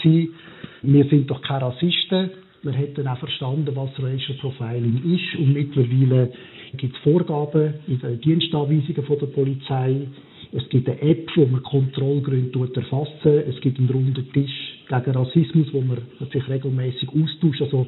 Wir 0.83 1.05
sind 1.07 1.31
doch 1.31 1.41
keine 1.43 1.63
Rassisten. 1.63 2.31
Wir 2.63 2.73
hätten 2.73 3.07
auch 3.09 3.19
verstanden, 3.19 3.75
was 3.75 3.91
Racial 3.99 4.37
Profiling 4.39 5.01
ist 5.15 5.39
und 5.39 5.53
mittlerweile 5.55 6.33
gibt 6.77 6.97
es 6.97 7.03
Vorgaben 7.03 7.75
in 7.87 7.99
den 8.01 8.21
Dienstanweisungen 8.21 9.05
von 9.05 9.19
der 9.19 9.27
Polizei. 9.27 10.07
Es 10.53 10.67
gibt 10.71 10.89
eine 10.89 11.01
App, 11.03 11.29
wo 11.37 11.45
man 11.47 11.63
Kontrollgründe 11.63 12.71
erfassen. 12.75 13.43
Es 13.49 13.61
gibt 13.61 13.79
einen 13.79 13.91
runden 13.91 14.33
Tisch 14.33 14.79
gegen 14.89 15.11
Rassismus, 15.11 15.67
wo 15.73 15.83
man 15.83 15.99
sich 16.33 16.49
regelmäßig 16.49 17.09
austauscht. 17.09 17.63
Also 17.63 17.87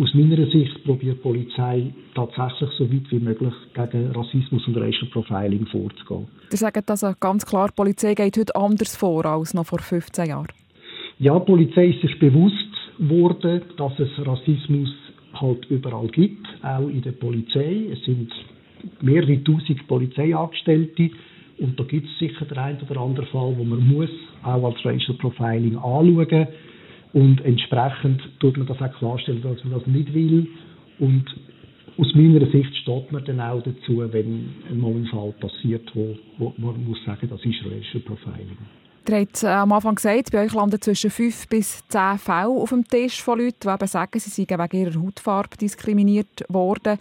aus 0.00 0.14
meiner 0.14 0.46
Sicht 0.50 0.82
probiert 0.84 1.18
die 1.18 1.22
Polizei 1.22 1.92
tatsächlich 2.14 2.70
so 2.78 2.90
weit 2.90 3.10
wie 3.10 3.20
möglich 3.20 3.54
gegen 3.74 4.10
Rassismus 4.10 4.66
und 4.66 4.76
Racial 4.76 5.08
Profiling 5.12 5.66
vorzugehen. 5.66 6.26
Sie 6.48 6.56
sagen 6.56 6.82
also 6.86 7.12
ganz 7.20 7.46
klar, 7.46 7.68
die 7.68 7.74
Polizei 7.74 8.14
geht 8.14 8.36
heute 8.36 8.56
anders 8.56 8.96
vor 8.96 9.24
als 9.26 9.54
noch 9.54 9.66
vor 9.66 9.78
15 9.78 10.26
Jahren. 10.26 10.48
Ja, 11.18 11.38
die 11.38 11.44
Polizei 11.44 11.88
ist 11.88 12.00
sich 12.00 12.18
bewusst 12.18 12.54
worden, 12.98 13.62
dass 13.76 13.92
es 13.98 14.26
Rassismus 14.26 14.90
halt 15.34 15.64
überall 15.70 16.08
gibt, 16.08 16.46
auch 16.62 16.88
in 16.88 17.02
der 17.02 17.12
Polizei. 17.12 17.86
Es 17.92 18.04
sind 18.04 18.32
mehrere 19.00 19.42
tausend 19.44 19.86
Polizeiangestellte 19.86 21.10
und 21.60 21.78
da 21.78 21.84
gibt 21.84 22.06
es 22.06 22.18
sicher 22.18 22.44
den 22.46 22.58
einen 22.58 22.80
oder 22.80 23.00
anderen 23.00 23.28
Fall, 23.28 23.54
wo 23.56 23.64
man 23.64 23.86
muss 23.86 24.10
auch 24.42 24.64
als 24.64 24.84
Racial 24.84 25.16
Profiling 25.18 25.76
anschauen 25.76 26.48
und 27.12 27.44
entsprechend 27.44 28.22
tut 28.40 28.56
man 28.56 28.66
das 28.66 28.80
auch 28.80 28.98
klarstellen, 28.98 29.42
dass 29.42 29.62
man 29.64 29.78
das 29.78 29.86
nicht 29.86 30.12
will 30.12 30.48
und 30.98 31.24
aus 31.98 32.14
meiner 32.14 32.46
Sicht 32.50 32.74
steht 32.76 33.12
man 33.12 33.24
dann 33.24 33.40
auch 33.40 33.62
dazu, 33.62 34.02
wenn 34.10 34.48
mal 34.72 34.90
ein 34.90 35.06
Fall 35.06 35.32
passiert, 35.38 35.90
wo, 35.94 36.16
wo 36.38 36.54
man 36.56 36.82
muss 36.84 37.04
sagen, 37.04 37.28
das 37.28 37.44
ist 37.44 37.62
Racial 37.64 38.02
Profiling. 38.04 38.56
Ihr 39.08 39.20
habt 39.20 39.42
äh, 39.42 39.46
am 39.46 39.72
Anfang 39.72 39.94
gesagt, 39.96 40.30
bei 40.30 40.44
euch 40.44 40.54
landen 40.54 40.80
zwischen 40.80 41.10
fünf 41.10 41.48
bis 41.48 41.82
zehn 41.88 42.18
Fälle 42.18 42.48
auf 42.48 42.70
dem 42.70 42.86
Tisch 42.86 43.22
von 43.22 43.38
Leuten, 43.38 43.56
die 43.62 43.68
eben 43.68 43.86
sagen, 43.86 44.18
sie 44.20 44.30
seien 44.30 44.58
wegen 44.58 44.86
ihrer 44.86 45.02
Hautfarbe 45.02 45.56
diskriminiert 45.56 46.44
worden. 46.48 46.98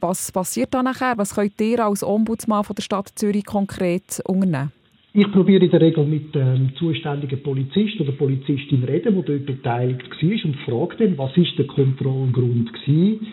Was 0.00 0.32
passiert 0.32 0.72
dann 0.72 0.86
nachher? 0.86 1.18
Was 1.18 1.34
könnt 1.34 1.60
ihr 1.60 1.84
als 1.84 2.02
Ombudsmann 2.02 2.64
von 2.64 2.76
der 2.76 2.82
Stadt 2.82 3.10
Zürich 3.14 3.44
konkret 3.44 4.22
unternehmen? 4.26 4.72
Ich 5.12 5.30
probiere 5.30 5.64
in 5.64 5.70
der 5.70 5.80
Regel 5.80 6.04
mit 6.06 6.34
dem 6.34 6.74
zuständigen 6.76 7.42
Polizist 7.42 8.00
oder 8.00 8.12
Polizistin 8.12 8.82
reden, 8.82 9.14
der 9.14 9.22
dort 9.22 9.46
beteiligt 9.46 10.10
war 10.10 10.44
und 10.44 10.56
frage 10.90 11.04
dann, 11.06 11.18
was 11.18 11.36
ist 11.36 11.56
der 11.56 11.66
Kontrollgrund 11.66 12.72
gewesen? 12.72 13.26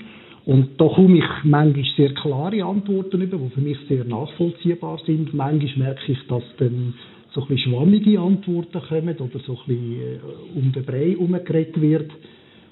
Und 0.46 0.80
da 0.80 0.88
komme 0.88 1.20
ich 1.20 1.44
manchmal 1.44 1.86
sehr 1.96 2.14
klare 2.14 2.64
Antworten 2.64 3.22
über, 3.22 3.38
die 3.38 3.50
für 3.50 3.62
mich 3.62 3.78
sehr 3.88 4.04
nachvollziehbar 4.04 5.00
sind. 5.06 5.34
Manchmal 5.34 5.88
merke 5.88 6.12
ich, 6.12 6.20
dass 6.28 6.44
dann 6.58 6.94
so 7.34 7.42
ein 7.42 7.48
bisschen 7.48 7.72
schwammige 7.72 8.20
Antworten 8.20 8.82
kommen 8.82 9.18
oder 9.18 9.40
so 9.40 9.54
ein 9.54 9.66
bisschen 9.68 10.02
äh, 10.02 10.20
um 10.56 10.72
den 10.72 10.84
Brei 10.84 11.12
herumgeredet 11.12 11.80
wird. 11.80 12.12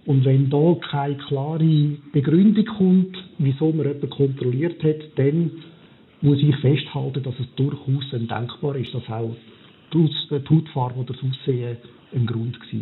Und 0.06 0.26
wenn 0.26 0.50
da 0.50 0.76
keine 0.90 1.18
klare 1.18 1.98
Begründung 2.12 2.66
kommt, 2.66 3.18
wieso 3.38 3.72
man 3.72 3.88
jemanden 3.88 4.10
kontrolliert 4.10 4.84
hat, 4.84 5.18
dann 5.18 5.52
muss 6.22 6.40
ich 6.42 6.56
festhalten, 6.58 7.24
dass 7.24 7.36
es 7.40 7.48
durchaus 7.56 8.10
denkbar 8.12 8.76
ist, 8.76 8.94
dass 8.94 9.08
auch 9.10 9.36
die 9.94 10.10
Hautfarbe 10.32 11.00
oder 11.00 11.14
das 11.14 11.24
Aussehen 11.24 11.78
ein 12.14 12.26
Grund 12.26 12.58
war. 12.60 12.80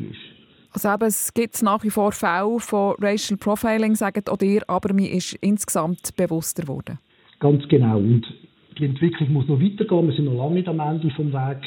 Also 0.72 0.94
eben, 0.94 1.08
es 1.08 1.34
gibt 1.34 1.62
nach 1.64 1.84
wie 1.84 1.90
vor 1.90 2.12
Fälle 2.12 2.60
von 2.60 2.96
Racial 3.00 3.38
Profiling, 3.38 3.96
sagt 3.96 4.30
auch 4.30 4.42
ihr, 4.42 4.62
aber 4.68 4.94
mir 4.94 5.12
ist 5.12 5.34
insgesamt 5.42 6.16
bewusster 6.16 6.64
geworden. 6.64 7.00
Ganz 7.40 7.68
genau. 7.68 7.98
Und 7.98 8.26
die 8.80 8.86
Entwicklung 8.86 9.34
muss 9.34 9.48
noch 9.48 9.60
weitergehen. 9.60 10.08
Wir 10.08 10.16
sind 10.16 10.26
noch 10.26 10.36
lange 10.36 10.56
nicht 10.56 10.68
am 10.68 10.80
Ende 10.80 11.10
vom 11.12 11.32
Weg, 11.34 11.58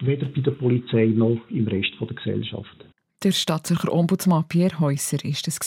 weder 0.00 0.26
bei 0.26 0.40
der 0.40 0.50
Polizei 0.52 1.06
noch 1.06 1.38
im 1.50 1.66
Rest 1.68 1.92
der 2.00 2.08
Gesellschaft. 2.08 2.84
Der 3.24 3.32
Stadtzürcher 3.32 3.92
Ombudsmann 3.92 4.46
Pierre 4.48 4.78
Häuser 4.78 5.18
war 5.18 5.32
das. 5.44 5.58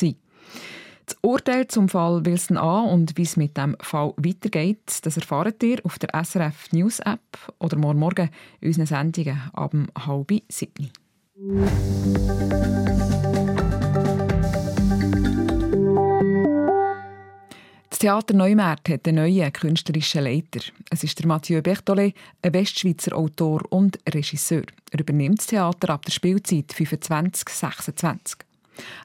Das 1.06 1.18
Urteil 1.22 1.68
zum 1.68 1.90
Fall 1.90 2.26
Wilson 2.26 2.58
A. 2.58 2.82
und 2.82 3.18
wie 3.18 3.24
es 3.24 3.36
mit 3.36 3.58
dem 3.58 3.76
Fall 3.82 4.14
weitergeht, 4.16 5.00
das 5.04 5.18
erfahrt 5.18 5.62
ihr 5.64 5.80
auf 5.84 6.00
der 6.00 6.10
SRF 6.24 6.72
News 6.72 7.00
App 7.00 7.20
oder 7.60 7.78
morgen 7.78 8.00
Morgen 8.00 8.30
in 8.62 8.70
unseren 8.70 8.86
Sendungen 8.86 9.42
ab 9.52 9.74
halb 10.06 10.32
sieben. 10.48 10.92
Theater 18.02 18.34
Neumärt 18.34 18.90
hat 18.90 19.08
einen 19.08 19.18
neuen 19.18 19.54
künstlerischen 19.54 20.24
Leiter. 20.24 20.62
Es 20.90 21.04
ist 21.04 21.20
der 21.20 21.28
Mathieu 21.28 21.62
Berthollet, 21.62 22.16
ein 22.42 22.52
Westschweizer 22.52 23.16
Autor 23.16 23.62
und 23.70 24.00
Regisseur. 24.12 24.64
Er 24.90 25.00
übernimmt 25.02 25.38
das 25.38 25.46
Theater 25.46 25.92
ab 25.92 26.04
der 26.06 26.12
Spielzeit 26.12 26.74
25-26. 26.74 28.38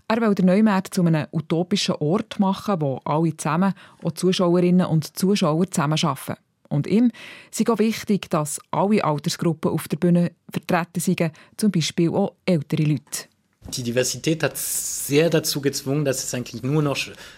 Er 0.08 0.20
will 0.22 0.34
den 0.34 0.46
Neumarkt 0.46 0.94
zu 0.94 1.04
einem 1.04 1.26
utopischen 1.30 1.96
Ort 1.96 2.40
machen, 2.40 2.80
wo 2.80 3.02
alle 3.04 3.36
zusammen, 3.36 3.74
auch 4.02 4.12
Zuschauerinnen 4.12 4.86
und 4.86 5.14
Zuschauer 5.14 5.70
zusammenarbeiten. 5.70 6.40
Und 6.70 6.86
ihm 6.86 7.10
ist 7.50 7.68
auch 7.68 7.78
wichtig, 7.78 8.30
dass 8.30 8.58
alle 8.70 9.04
Altersgruppen 9.04 9.72
auf 9.72 9.88
der 9.88 9.98
Bühne 9.98 10.32
vertreten 10.50 11.00
sind, 11.00 11.32
zum 11.58 11.70
Beispiel 11.70 12.08
auch 12.08 12.32
ältere 12.46 12.84
Leute. 12.84 13.28
Die 13.74 13.82
Diversität 13.82 14.42
hat 14.42 14.56
sehr 14.56 15.28
dazu 15.30 15.60
gezwungen, 15.60 16.04
dass 16.04 16.22
es 16.22 16.32
eigentlich 16.34 16.62
nur 16.62 16.82
noch 16.82 16.96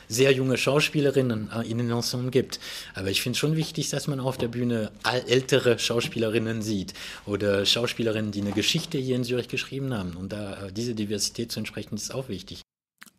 sehr 0.08 0.32
junge 0.32 0.56
Schauspielerinnen 0.56 1.50
äh, 1.54 1.68
in 1.68 1.78
den 1.78 1.90
Ensemble 1.90 2.30
gibt. 2.30 2.60
Aber 2.94 3.08
ich 3.08 3.22
finde 3.22 3.38
schon 3.38 3.56
wichtig, 3.56 3.90
dass 3.90 4.06
man 4.06 4.20
auf 4.20 4.36
der 4.36 4.48
Bühne 4.48 4.90
ältere 5.26 5.78
Schauspielerinnen 5.78 6.62
sieht 6.62 6.94
oder 7.26 7.64
Schauspielerinnen, 7.64 8.30
die 8.30 8.42
eine 8.42 8.52
Geschichte 8.52 8.98
hier 8.98 9.16
in 9.16 9.24
Zürich 9.24 9.48
geschrieben 9.48 9.94
haben. 9.94 10.14
Und 10.16 10.32
da 10.32 10.66
äh, 10.66 10.72
diese 10.72 10.94
Diversität 10.94 11.50
zu 11.50 11.60
entsprechen, 11.60 11.94
ist 11.94 12.14
auch 12.14 12.28
wichtig. 12.28 12.62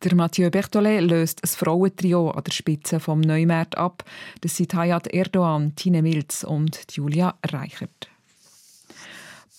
Der 0.04 0.16
Mathieu 0.16 0.50
Berthollet 0.50 1.02
löst 1.02 1.44
ein 1.44 1.48
Frauentrio 1.48 2.30
an 2.32 2.44
der 2.44 2.54
Spitze 2.54 3.02
vom 3.02 3.20
Neumärt 3.20 3.78
ab. 3.78 4.06
Das 4.42 4.56
sind 4.56 4.74
Hayat 4.74 5.08
Erdogan, 5.08 5.76
Tine 5.76 6.02
Milz 6.02 6.46
und 6.46 6.80
Julia 6.92 7.38
Reichert. 7.46 8.08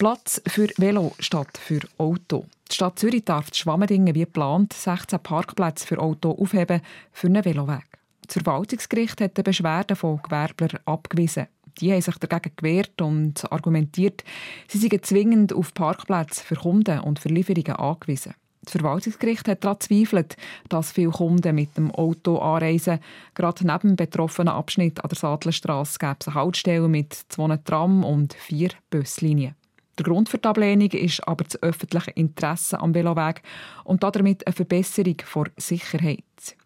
Platz 0.00 0.40
für 0.46 0.66
Velo 0.78 1.12
statt 1.18 1.60
für 1.62 1.80
Auto. 1.98 2.46
Die 2.70 2.74
Stadt 2.74 2.98
Zürich 2.98 3.22
darf 3.26 3.50
die 3.50 3.58
Schwammendingen 3.58 4.14
wie 4.14 4.20
geplant 4.20 4.72
16 4.72 5.18
Parkplätze 5.18 5.86
für 5.86 5.98
Auto 5.98 6.30
aufheben 6.30 6.80
für 7.12 7.26
einen 7.26 7.44
Veloweg. 7.44 7.84
Das 8.26 8.42
Verwaltungsgericht 8.42 9.20
hat 9.20 9.36
die 9.36 9.42
Beschwerden 9.42 9.98
von 9.98 10.22
Gewerblern 10.22 10.80
abgewiesen. 10.86 11.48
Die 11.78 11.92
haben 11.92 12.00
sich 12.00 12.16
dagegen 12.16 12.56
gewehrt 12.56 13.02
und 13.02 13.52
argumentiert, 13.52 14.24
sie 14.68 14.78
seien 14.78 15.02
zwingend 15.02 15.52
auf 15.52 15.74
Parkplätze 15.74 16.46
für 16.46 16.56
Kunden 16.56 17.00
und 17.00 17.18
für 17.18 17.28
Lieferungen 17.28 17.76
angewiesen. 17.76 18.32
Das 18.62 18.72
Verwaltungsgericht 18.72 19.48
hat 19.48 19.62
daran 19.64 19.80
zweifelt, 19.80 20.38
dass 20.70 20.92
viele 20.92 21.10
Kunden 21.10 21.54
mit 21.54 21.76
dem 21.76 21.90
Auto 21.90 22.38
anreisen. 22.38 23.00
Gerade 23.34 23.66
neben 23.66 23.88
dem 23.88 23.96
betroffenen 23.96 24.54
Abschnitt 24.54 25.04
an 25.04 25.10
der 25.10 25.18
Sadlerstrasse 25.18 25.98
gäbe 25.98 26.16
es 26.18 26.28
eine 26.28 26.36
Haltestelle 26.36 26.88
mit 26.88 27.12
zwei 27.28 27.54
Tram 27.58 28.02
und 28.02 28.32
vier 28.32 28.70
Buslinien. 28.88 29.56
Der 30.00 30.06
Grund 30.06 30.30
für 30.30 30.38
die 30.38 30.48
Ablehnung 30.48 30.90
ist 30.92 31.28
aber 31.28 31.44
das 31.44 31.62
öffentliche 31.62 32.12
Interesse 32.12 32.80
am 32.80 32.94
Veloweg 32.94 33.42
und 33.84 34.02
damit 34.02 34.46
eine 34.46 34.56
Verbesserung 34.56 35.18
der 35.18 35.52
Sicherheit. 35.58 36.24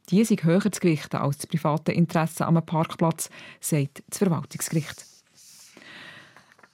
Die 0.08 0.24
sind 0.24 0.44
höher 0.44 0.70
zu 0.70 0.80
gewichten 0.80 1.16
als 1.16 1.38
das 1.38 1.48
private 1.48 1.90
Interesse 1.90 2.46
am 2.46 2.64
Parkplatz, 2.64 3.30
sagt 3.58 4.04
das 4.08 4.18
Verwaltungsgericht. 4.18 5.04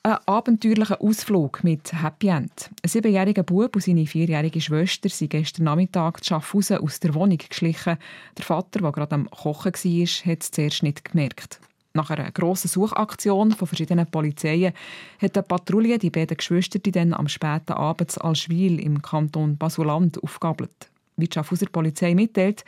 Ein 0.02 0.18
abenteuerlicher 0.26 1.00
Ausflug 1.00 1.64
mit 1.64 1.94
Happy 1.94 2.28
End. 2.28 2.68
Ein 2.82 2.88
siebenjähriger 2.90 3.42
Bub 3.42 3.76
und 3.76 3.82
seine 3.82 4.06
vierjährige 4.06 4.60
Schwester 4.60 5.08
sind 5.08 5.30
gestern 5.30 5.64
Nachmittag 5.64 6.22
zu 6.22 6.28
Schaffhausen 6.28 6.76
aus 6.76 7.00
der 7.00 7.14
Wohnung 7.14 7.38
geschlichen. 7.38 7.96
Der 8.36 8.44
Vater, 8.44 8.80
der 8.80 8.92
gerade 8.92 9.14
am 9.14 9.30
Kochen 9.30 9.72
war, 9.72 10.32
hat 10.32 10.42
es 10.42 10.50
zuerst 10.50 10.82
nicht 10.82 11.06
gemerkt. 11.06 11.58
Nach 11.92 12.10
einer 12.10 12.30
grossen 12.30 12.68
Suchaktion 12.68 13.50
von 13.50 13.66
verschiedenen 13.66 14.08
Polizeien 14.08 14.72
hat 15.20 15.36
eine 15.36 15.42
Patrouille 15.42 15.98
die 15.98 16.10
beiden 16.10 16.36
Geschwister 16.36 16.78
dann 16.78 17.12
am 17.12 17.28
späten 17.28 17.72
Abend 17.72 18.16
in 18.16 18.22
Alschwil 18.22 18.80
im 18.80 19.02
Kanton 19.02 19.56
Basuland 19.56 20.22
aufgabelt. 20.22 20.90
Wie 21.16 21.26
die 21.26 21.34
Schaffhauser 21.34 21.66
Polizei 21.66 22.14
mitteilt, 22.14 22.64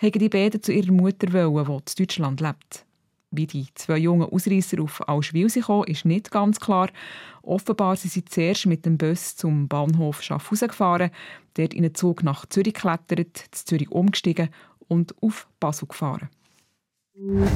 haben 0.00 0.12
die 0.12 0.28
beiden 0.28 0.62
zu 0.62 0.72
ihrer 0.72 0.92
Mutter 0.92 1.32
wollen, 1.32 1.64
die 1.66 1.72
in 1.72 2.06
Deutschland 2.06 2.40
lebt. 2.40 2.84
Wie 3.30 3.46
die 3.46 3.66
zwei 3.74 3.96
jungen 3.96 4.28
Ausreißer 4.28 4.80
auf 4.80 5.08
Alschwil 5.08 5.48
kamen, 5.48 5.84
ist 5.84 6.04
nicht 6.04 6.30
ganz 6.30 6.60
klar. 6.60 6.90
Offenbar 7.42 7.96
sind 7.96 8.12
sie 8.12 8.24
zuerst 8.24 8.66
mit 8.66 8.84
dem 8.84 8.98
Bus 8.98 9.36
zum 9.36 9.68
Bahnhof 9.68 10.22
Schaffhausen 10.22 10.68
gefahren, 10.68 11.10
dort 11.54 11.74
in 11.74 11.82
den 11.82 11.94
Zug 11.94 12.22
nach 12.22 12.46
Zürich 12.46 12.74
geklettert, 12.74 13.36
zu 13.50 13.64
Zürich 13.64 13.90
umgestiegen 13.90 14.50
und 14.86 15.14
auf 15.22 15.48
Basel 15.60 15.88
gefahren. 15.88 16.28
Ein 17.16 17.54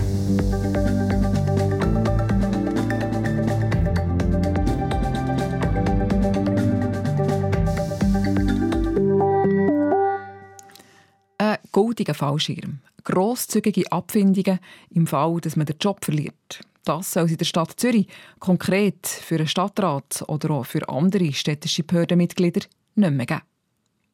goldiger 11.72 12.14
Fallschirm. 12.14 12.78
Grosszügige 13.04 13.92
Abfindungen 13.92 14.60
im 14.88 15.06
Fall, 15.06 15.38
dass 15.42 15.56
man 15.56 15.66
den 15.66 15.76
Job 15.78 16.02
verliert. 16.02 16.60
Das 16.84 17.12
soll 17.12 17.24
es 17.24 17.32
in 17.32 17.36
der 17.36 17.44
Stadt 17.44 17.78
Zürich 17.78 18.08
konkret 18.38 19.06
für 19.06 19.34
einen 19.34 19.46
Stadtrat 19.46 20.24
oder 20.26 20.52
auch 20.52 20.64
für 20.64 20.88
andere 20.88 21.34
städtische 21.34 21.82
Behördenmitglieder 21.82 22.62
nicht 22.94 23.12
mehr 23.12 23.26
geben. 23.26 23.42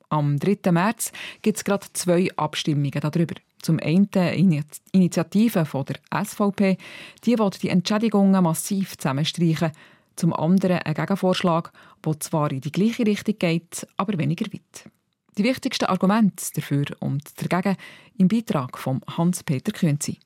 Am 0.08 0.40
3. 0.40 0.72
März 0.72 1.12
gibt 1.40 1.58
es 1.58 1.64
gerade 1.64 1.86
zwei 1.92 2.28
Abstimmungen 2.34 2.90
darüber. 3.00 3.36
Zum 3.62 3.78
einen 3.80 4.08
eine 4.14 4.64
Initiative 4.92 5.64
von 5.64 5.84
der 5.86 6.24
SVP, 6.24 6.76
die 7.24 7.38
will 7.38 7.50
die 7.50 7.68
Entschädigungen 7.68 8.42
massiv 8.42 8.96
zusammenstreichen. 8.96 9.72
Zum 10.16 10.32
anderen 10.32 10.78
ein 10.78 10.94
Gegenvorschlag, 10.94 11.72
der 12.04 12.20
zwar 12.20 12.50
in 12.50 12.60
die 12.60 12.72
gleiche 12.72 13.06
Richtung 13.06 13.38
geht, 13.38 13.86
aber 13.96 14.18
weniger 14.18 14.46
weit. 14.52 14.90
Die 15.36 15.44
wichtigsten 15.44 15.84
Argumente 15.84 16.46
dafür 16.54 16.86
und 17.00 17.22
dagegen 17.36 17.76
im 18.16 18.28
Beitrag 18.28 18.78
von 18.78 19.02
Hans-Peter 19.06 19.72
Künzi. 19.72 20.18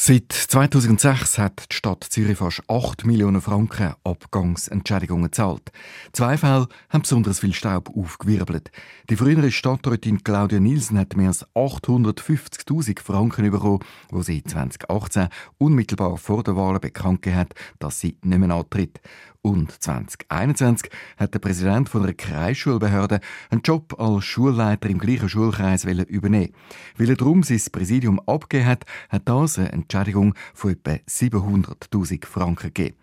Seit 0.00 0.32
2006 0.32 1.38
hat 1.38 1.72
die 1.72 1.74
Stadt 1.74 2.04
Zürich 2.04 2.38
fast 2.38 2.62
8 2.68 3.04
Millionen 3.04 3.40
Franken 3.40 3.94
Abgangsentschädigungen 4.04 5.24
gezahlt. 5.24 5.72
Zwei 6.12 6.36
Fälle 6.36 6.68
haben 6.88 7.02
besonders 7.02 7.40
viel 7.40 7.52
Staub 7.52 7.90
aufgewirbelt. 7.96 8.70
Die 9.10 9.16
frühere 9.16 9.50
Stadträtin 9.50 10.22
Claudia 10.22 10.60
Nielsen 10.60 11.00
hat 11.00 11.16
mehr 11.16 11.26
als 11.26 11.44
850.000 11.48 13.02
Franken 13.02 13.50
bekommen, 13.50 13.80
wo 14.10 14.22
sie 14.22 14.44
2018 14.44 15.30
unmittelbar 15.58 16.16
vor 16.16 16.44
der 16.44 16.54
Wahl 16.54 16.78
bekannt 16.78 17.26
hat, 17.26 17.54
dass 17.80 17.98
sie 17.98 18.16
nicht 18.22 18.38
mehr 18.38 18.54
antritt. 18.54 19.00
Und 19.40 19.70
2021 19.70 20.90
hat 21.16 21.32
der 21.32 21.38
Präsident 21.38 21.88
von 21.88 22.02
einer 22.02 22.12
Kreisschulbehörde 22.12 23.20
einen 23.50 23.62
Job 23.62 23.98
als 23.98 24.24
Schulleiter 24.24 24.88
im 24.90 24.98
gleichen 24.98 25.28
Schulkreis 25.28 25.84
übernehmen. 25.84 26.52
Weil 26.96 27.10
er 27.10 27.16
darum 27.16 27.42
sein 27.42 27.62
Präsidium 27.70 28.20
abgegeben 28.26 28.68
hat, 28.68 28.84
hat 29.08 29.28
das 29.28 29.58
eine 29.58 29.72
Entschädigung 29.72 30.34
von 30.54 30.72
etwa 30.72 30.92
700.000 31.08 32.26
Franken 32.26 32.74
gegeben. 32.74 32.96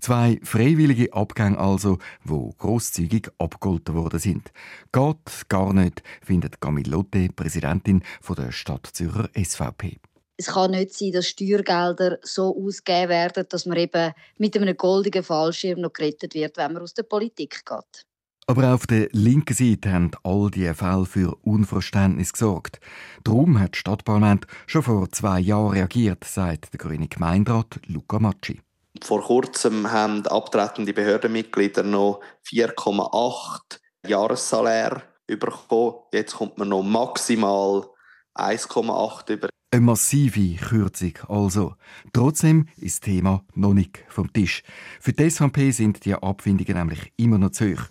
Zwei 0.00 0.38
freiwillige 0.42 1.12
Abgänge 1.12 1.58
also, 1.58 1.98
wo 2.24 2.52
großzügig 2.58 3.28
abgeholten 3.38 3.94
worden 3.94 4.20
sind. 4.20 4.52
Geht 4.92 5.48
gar 5.48 5.72
nicht, 5.72 6.02
findet 6.22 6.60
Camille 6.60 6.90
Lotte, 6.90 7.28
Präsidentin 7.34 8.02
der 8.36 8.52
Stadt 8.52 8.86
Zürcher 8.86 9.28
SVP 9.34 9.98
es 10.38 10.46
kann 10.46 10.70
nicht 10.70 10.94
sein, 10.94 11.12
dass 11.12 11.26
Steuergelder 11.26 12.18
so 12.22 12.56
ausgegeben 12.56 13.08
werden, 13.10 13.44
dass 13.48 13.66
man 13.66 13.76
eben 13.76 14.12
mit 14.38 14.56
einem 14.56 14.76
goldenen 14.76 15.24
Fallschirm 15.24 15.80
noch 15.80 15.92
gerettet 15.92 16.34
wird, 16.34 16.56
wenn 16.56 16.72
man 16.72 16.82
aus 16.82 16.94
der 16.94 17.02
Politik 17.02 17.66
geht. 17.66 18.06
Aber 18.46 18.72
auf 18.72 18.86
der 18.86 19.08
linken 19.12 19.52
Seite 19.52 19.92
haben 19.92 20.10
all 20.22 20.50
diese 20.50 20.74
Fälle 20.74 21.04
für 21.04 21.36
Unverständnis 21.42 22.32
gesorgt. 22.32 22.80
Darum 23.24 23.60
hat 23.60 23.72
das 23.72 23.80
Stadtparlament 23.80 24.46
schon 24.66 24.82
vor 24.82 25.10
zwei 25.10 25.40
Jahren 25.40 25.72
reagiert, 25.72 26.24
sagt 26.24 26.72
der 26.72 26.78
grüne 26.78 27.08
Gemeinderat 27.08 27.78
Luca 27.86 28.18
Macci. 28.18 28.62
Vor 29.02 29.22
kurzem 29.22 29.90
haben 29.90 30.26
abtretende 30.26 30.94
Behördenmitglieder 30.94 31.82
noch 31.82 32.20
4,8 32.46 33.80
Jahressalär 34.06 35.02
bekommen. 35.26 35.96
Jetzt 36.12 36.36
kommt 36.36 36.56
man 36.56 36.70
noch 36.70 36.82
maximal 36.82 37.86
1,8 38.34 39.30
über. 39.30 39.48
Eine 39.70 39.82
massive 39.82 40.56
Kürzung 40.56 41.12
also. 41.28 41.74
Trotzdem 42.14 42.68
ist 42.78 42.96
das 42.96 43.00
Thema 43.00 43.44
noch 43.54 43.74
nicht 43.74 44.02
vom 44.08 44.32
Tisch. 44.32 44.62
Für 44.98 45.12
die 45.12 45.28
SVP 45.28 45.72
sind 45.72 46.06
die 46.06 46.14
Abfindungen 46.14 46.74
nämlich 46.74 47.12
immer 47.18 47.36
noch 47.36 47.50
zu 47.50 47.74
hoch. 47.74 47.82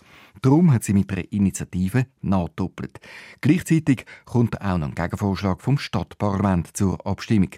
Darum 0.41 0.74
hat 0.74 0.84
sie 0.84 0.93
mit 0.93 1.12
einer 1.12 1.31
Initiative 1.31 2.07
nachdoppelt. 2.22 3.00
Gleichzeitig 3.41 4.05
kommt 4.25 4.60
auch 4.60 4.79
noch 4.79 4.88
ein 4.88 4.96
Gegenvorschlag 4.96 5.62
vom 5.62 5.77
Stadtparlament 5.77 6.75
zur 6.75 7.05
Abstimmung. 7.05 7.51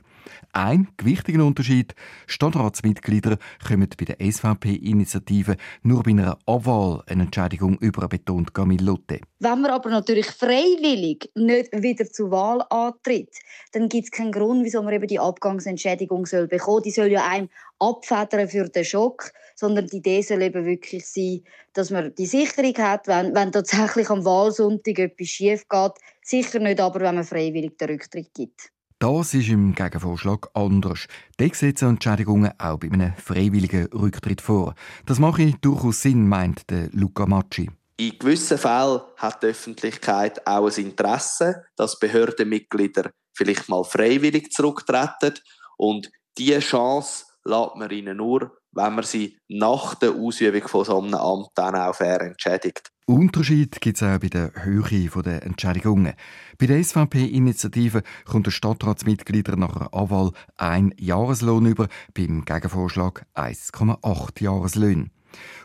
Ein 0.54 0.88
gewichtiger 0.98 1.46
Unterschied: 1.46 1.96
Stadtratsmitglieder 2.28 3.38
kommen 3.66 3.90
bei 3.98 4.06
der 4.06 4.18
SVP-Initiative 4.20 5.56
nur 5.84 6.04
bei 6.04 6.12
einer 6.12 6.38
Abwahl 6.46 7.04
eine 7.08 7.24
Entschädigung 7.24 7.78
über, 7.80 8.08
betont 8.08 8.54
Camille 8.54 8.84
Lotte. 8.84 9.20
Wenn 9.40 9.62
man 9.62 9.72
aber 9.72 9.90
natürlich 9.90 10.28
freiwillig 10.28 11.32
nicht 11.36 11.72
wieder 11.72 12.06
zur 12.06 12.32
Wahl 12.32 12.64
antritt, 12.70 13.34
dann 13.72 13.89
gibt 13.89 14.06
es 14.06 14.12
keinen 14.12 14.32
Grund, 14.32 14.65
wieso 14.65 14.82
man 14.84 14.93
eben 14.93 15.08
die 15.08 15.20
Abgangsentschädigung 15.20 16.26
soll 16.26 16.48
bekommen. 16.48 16.84
Die 16.84 16.91
soll 16.91 17.12
ja 17.12 17.26
einem 17.26 17.50
abfedern 17.80 18.48
für 18.48 18.67
den 18.70 18.84
Schock, 18.84 19.32
sondern 19.56 19.88
die 19.88 19.98
Idee 19.98 20.22
soll 20.22 20.41
eben 20.41 20.65
wirklich 20.65 21.06
sein, 21.08 21.41
dass 21.74 21.89
man 21.89 22.13
die 22.15 22.26
Sicherung 22.26 22.78
hat, 22.78 23.08
wenn, 23.08 23.34
wenn 23.36 23.52
tatsächlich 23.52 24.10
am 24.10 24.26
Wahlsonntag 24.26 25.00
etwas 25.00 25.28
schief 25.28 25.67
geht. 25.67 25.93
Sicher 26.22 26.60
nicht 26.60 26.80
aber, 26.80 27.00
wenn 27.00 27.15
man 27.15 27.24
freiwillig 27.24 27.78
den 27.78 27.89
Rücktritt 27.89 28.34
gibt. 28.34 28.72
Das 29.02 29.34
ist 29.34 29.48
im 29.48 29.74
Gegenvorschlag 29.76 30.50
anders. 30.54 31.08
Die 31.40 31.50
sieht 31.54 31.82
Entschädigungen 31.82 32.52
auch 32.60 32.80
bei 32.80 32.92
einem 32.92 33.14
freiwilligen 33.14 33.86
Rücktritt 33.94 34.42
vor. 34.42 34.76
Das 35.06 35.20
mache 35.20 35.54
durchaus 35.62 36.02
Sinn, 36.02 36.28
meint 36.28 36.70
der 36.70 36.90
Luca 36.92 37.26
Macci. 37.26 37.72
In 37.96 38.20
gewissen 38.20 38.58
Fällen 38.58 39.00
hat 39.16 39.42
die 39.42 39.48
Öffentlichkeit 39.48 40.46
auch 40.46 40.68
ein 40.68 40.84
Interesse, 40.84 41.64
dass 41.78 41.98
Behördenmitglieder 41.98 43.12
vielleicht 43.34 43.70
mal 43.70 43.86
freiwillig 43.86 44.52
zurücktreten. 44.52 45.36
Und 45.78 46.12
diese 46.38 46.60
Chance 46.60 47.24
lässt 47.46 47.76
man 47.78 47.92
ihnen 47.92 48.18
nur, 48.18 48.52
wenn 48.74 48.96
man 48.96 49.06
sie 49.06 49.38
nach 49.48 49.96
der 49.96 50.12
Ausübung 50.12 50.68
von 50.68 50.84
so 50.84 51.00
einem 51.00 51.14
Amt 51.14 51.52
dann 51.56 51.78
auch 51.78 51.96
fair 51.96 52.20
entschädigt. 52.20 52.92
Unterschied 53.10 53.82
gibt 53.82 53.98
es 53.98 54.04
auch 54.04 54.19
bei 54.19 54.28
der 54.28 54.52
Höhe 54.54 55.10
der 55.24 55.43
Entschädigungen. 55.43 56.13
Bei 56.60 56.67
der 56.67 56.84
SVP-Initiative 56.84 58.04
kommt 58.24 58.45
der 58.45 58.52
Stadtratsmitglieder 58.52 59.56
nach 59.56 59.76
einer 59.76 59.91
Anwahl 59.95 60.32
ein 60.58 60.93
Jahreslohn 60.95 61.65
über, 61.65 61.88
beim 62.13 62.45
Gegenvorschlag 62.45 63.26
1,8 63.34 64.43
Jahreslöhne. 64.43 65.10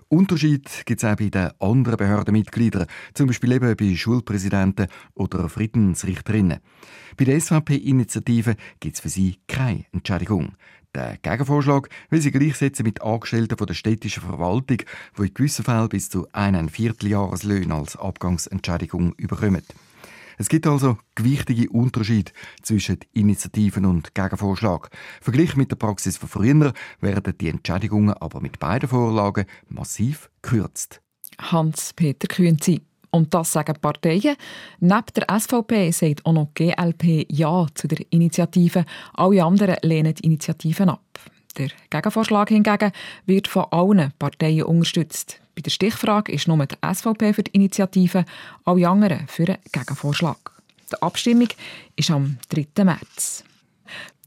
Unterschied 0.09 0.87
gibt 0.87 1.02
es 1.02 1.11
auch 1.11 1.16
bei 1.16 1.28
den 1.28 1.50
anderen 1.59 1.98
Behördenmitgliedern, 1.98 2.87
zum 3.12 3.26
Beispiel 3.26 3.52
eben 3.52 3.76
bei 3.76 3.94
Schulpräsidenten 3.94 4.87
oder 5.12 5.50
Friedensrichterinnen. 5.50 6.61
Bei 7.18 7.24
der 7.26 7.38
SVP-Initiative 7.38 8.57
gibt 8.80 8.94
es 8.94 9.00
für 9.00 9.11
sie 9.11 9.37
keine 9.48 9.85
Entschädigung. 9.92 10.54
Der 10.94 11.18
Gegenvorschlag 11.22 11.88
will 12.11 12.20
sie 12.20 12.30
gleichsetzen 12.30 12.85
mit 12.85 13.02
Angestellten 13.02 13.57
der 13.57 13.74
städtischen 13.74 14.22
Verwaltung, 14.22 14.78
die 15.18 15.22
in 15.22 15.35
gewissen 15.35 15.64
Fällen 15.64 15.88
bis 15.88 16.09
zu 16.09 16.28
einem 16.33 16.68
Vierteljahreslöhn 16.68 17.72
als 17.72 17.96
Abgangsentschädigung 17.96 19.12
überkommen. 19.16 19.64
Es 20.38 20.48
gibt 20.48 20.66
also 20.66 20.98
gewichtige 21.16 21.68
Unterschiede 21.70 22.33
zwischen 22.62 22.98
Initiativen 23.12 23.87
und 23.87 24.14
Gegenvorschlag. 24.14 24.90
Verglichen 25.20 25.59
mit 25.59 25.72
der 25.72 25.76
Praxis 25.76 26.16
von 26.16 26.28
früher 26.28 26.72
werden 27.00 27.38
die 27.40 27.48
Entschädigungen 27.48 28.14
aber 28.14 28.40
mit 28.40 28.61
beiden 28.61 28.88
Vorlagen 28.88 29.46
massiv 29.68 30.30
gekürzt. 30.42 31.00
Hans-Peter 31.40 32.28
Kühnzi. 32.28 32.83
Und 33.14 33.33
das 33.33 33.53
sagen 33.53 33.77
Parteien. 33.81 34.35
Neben 34.81 35.05
der 35.14 35.38
SVP 35.38 35.92
sagt 35.92 36.27
auch 36.27 36.33
noch 36.33 36.48
GLP 36.53 37.24
Ja 37.31 37.64
zu 37.72 37.87
der 37.87 38.05
Initiative. 38.11 38.85
Alle 39.12 39.44
anderen 39.44 39.77
lehnen 39.83 40.14
die 40.14 40.24
Initiativen 40.24 40.88
ab. 40.88 41.20
Der 41.57 41.68
Gegenvorschlag 41.90 42.48
hingegen 42.48 42.90
wird 43.24 43.46
von 43.46 43.66
allen 43.70 44.12
Parteien 44.18 44.64
unterstützt. 44.64 45.40
Bei 45.55 45.62
der 45.62 45.70
Stichfrage 45.70 46.33
ist 46.33 46.48
nur 46.48 46.66
die 46.66 46.74
SVP 46.85 47.35
für 47.35 47.44
die 47.44 47.53
Initiative, 47.53 48.24
alle 48.64 48.88
anderen 48.88 49.29
für 49.29 49.44
den 49.44 49.59
Gegenvorschlag. 49.70 50.50
Die 50.90 51.00
Abstimmung 51.00 51.48
ist 51.94 52.11
am 52.11 52.38
3. 52.48 52.83
März. 52.83 53.44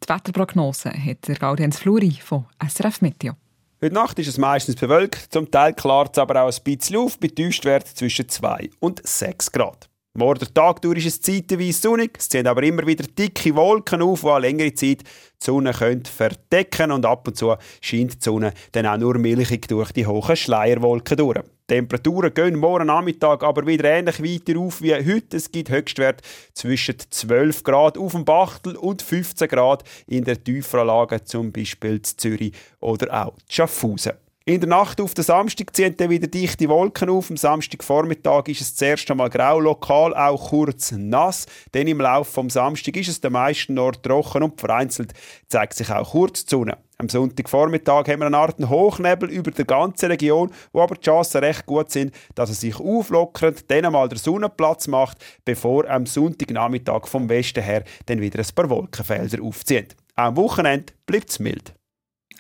Die 0.02 0.08
Wetterprognose 0.08 0.92
hat 0.92 1.28
der 1.28 1.36
Gaudenz 1.36 1.80
Fluri 1.80 2.12
von 2.24 2.46
SRF 2.66 3.02
Meteo. 3.02 3.34
Heute 3.80 3.94
Nacht 3.94 4.18
ist 4.18 4.28
es 4.28 4.40
meistens 4.40 4.76
bewölkt, 4.76 5.32
zum 5.32 5.52
Teil 5.52 5.72
klart 5.72 6.18
es 6.18 6.20
aber 6.20 6.42
auch 6.42 6.52
ein 6.52 6.64
bisschen 6.64 6.96
auf, 6.96 7.20
bei 7.20 7.28
Tiefstwert 7.28 7.88
zwischen 7.88 8.28
2 8.28 8.72
und 8.80 9.08
6 9.08 9.52
Grad. 9.52 9.88
Morgen 10.16 10.52
Tag 10.52 10.82
durch 10.82 11.06
ist 11.06 11.06
es 11.06 11.22
zeitweise 11.22 11.74
sonnig, 11.74 12.18
es 12.18 12.28
ziehen 12.28 12.48
aber 12.48 12.64
immer 12.64 12.88
wieder 12.88 13.06
dicke 13.06 13.56
Wolken 13.56 14.02
auf, 14.02 14.22
die 14.22 14.42
längere 14.42 14.74
Zeit 14.74 15.04
die 15.04 15.46
Sonne 15.46 15.74
können 15.74 16.06
verdecken 16.06 16.92
und 16.92 17.06
ab 17.06 17.28
und 17.28 17.38
zu 17.38 17.56
scheint 17.80 18.16
die 18.16 18.24
Sonne 18.24 18.52
dann 18.72 18.88
auch 18.88 18.98
nur 18.98 19.20
milchig 19.20 19.68
durch 19.68 19.92
die 19.92 20.08
hohen 20.08 20.36
Schleierwolken 20.36 21.18
durch. 21.18 21.44
Temperaturen 21.68 22.34
gehen 22.34 22.56
morgen 22.56 22.88
Nachmittag 22.88 23.44
aber 23.44 23.68
wieder 23.68 23.90
ähnlich 23.90 24.24
weiter 24.24 24.58
auf 24.58 24.82
wie 24.82 24.96
heute. 24.96 25.36
Es 25.36 25.52
gibt 25.52 25.70
Höchstwert 25.70 26.22
zwischen 26.54 26.96
12 26.98 27.62
Grad 27.64 27.98
auf 27.98 28.14
dem 28.14 28.24
Bachtel 28.24 28.78
und 28.78 29.02
15 29.02 29.50
Grad 29.50 29.84
in 30.08 30.24
der 30.24 30.42
tieferen 30.42 30.88
Lage, 30.88 31.26
zum 31.26 31.52
Beispiel 31.52 31.96
in 31.98 32.04
Zürich 32.06 32.54
oder 32.80 33.26
auch 33.26 33.34
Schaffhausen. 33.50 34.14
In 34.46 34.62
der 34.62 34.70
Nacht 34.70 35.02
auf 35.02 35.14
den 35.14 35.26
Samstag 35.26 35.76
ziehen 35.76 35.98
dann 35.98 36.10
wieder 36.10 36.28
dichte 36.28 36.70
Wolken 36.70 37.10
auf. 37.10 37.30
Am 37.30 37.36
Samstagvormittag 37.36 38.48
ist 38.48 38.62
es 38.62 38.76
zuerst 38.78 39.12
einmal 39.12 39.30
grau, 39.30 39.60
lokal 39.60 40.16
auch 40.16 40.52
kurz 40.52 40.94
nass. 40.94 41.48
Dann 41.74 41.88
im 41.88 42.00
Laufe 42.00 42.32
vom 42.32 42.50
Samstag 42.50 42.96
ist 42.96 43.10
es 43.10 43.20
den 43.20 43.34
meisten 43.34 43.78
Ort 43.78 44.04
trocken 44.04 44.44
und 44.44 44.58
vereinzelt 44.58 45.12
zeigt 45.50 45.74
sich 45.74 45.90
auch 45.90 46.12
kurz 46.12 46.46
die 46.46 46.52
Sonne. 46.52 46.78
Am 47.00 47.10
Sonntagvormittag 47.10 48.08
haben 48.08 48.22
wir 48.22 48.26
eine 48.26 48.38
Art 48.38 48.58
Hochnebel 48.58 49.30
über 49.30 49.52
der 49.52 49.66
ganzen 49.66 50.08
Region, 50.08 50.50
wo 50.74 50.82
aber 50.82 50.96
die 50.96 51.02
Chancen 51.02 51.44
recht 51.44 51.68
gut 51.68 51.92
sind, 51.92 52.12
dass 52.34 52.50
er 52.50 52.56
sich 52.56 52.80
auflockert, 52.80 53.70
dann 53.70 53.86
einmal 53.86 54.10
der 54.10 54.18
Sonnenplatz 54.18 54.88
macht, 54.88 55.20
bevor 55.46 55.88
am 55.88 56.08
Sonntagnachmittag 56.08 57.06
vom 57.06 57.30
Westen 57.30 57.64
her 57.64 57.84
dann 58.08 58.20
wieder 58.20 58.40
ein 58.40 58.56
paar 58.56 58.68
Wolkenfelder 58.72 59.44
aufziehen. 59.44 59.86
Am 60.16 60.36
Wochenende 60.38 60.94
bleibt 61.06 61.30
es 61.30 61.38
mild. 61.38 61.76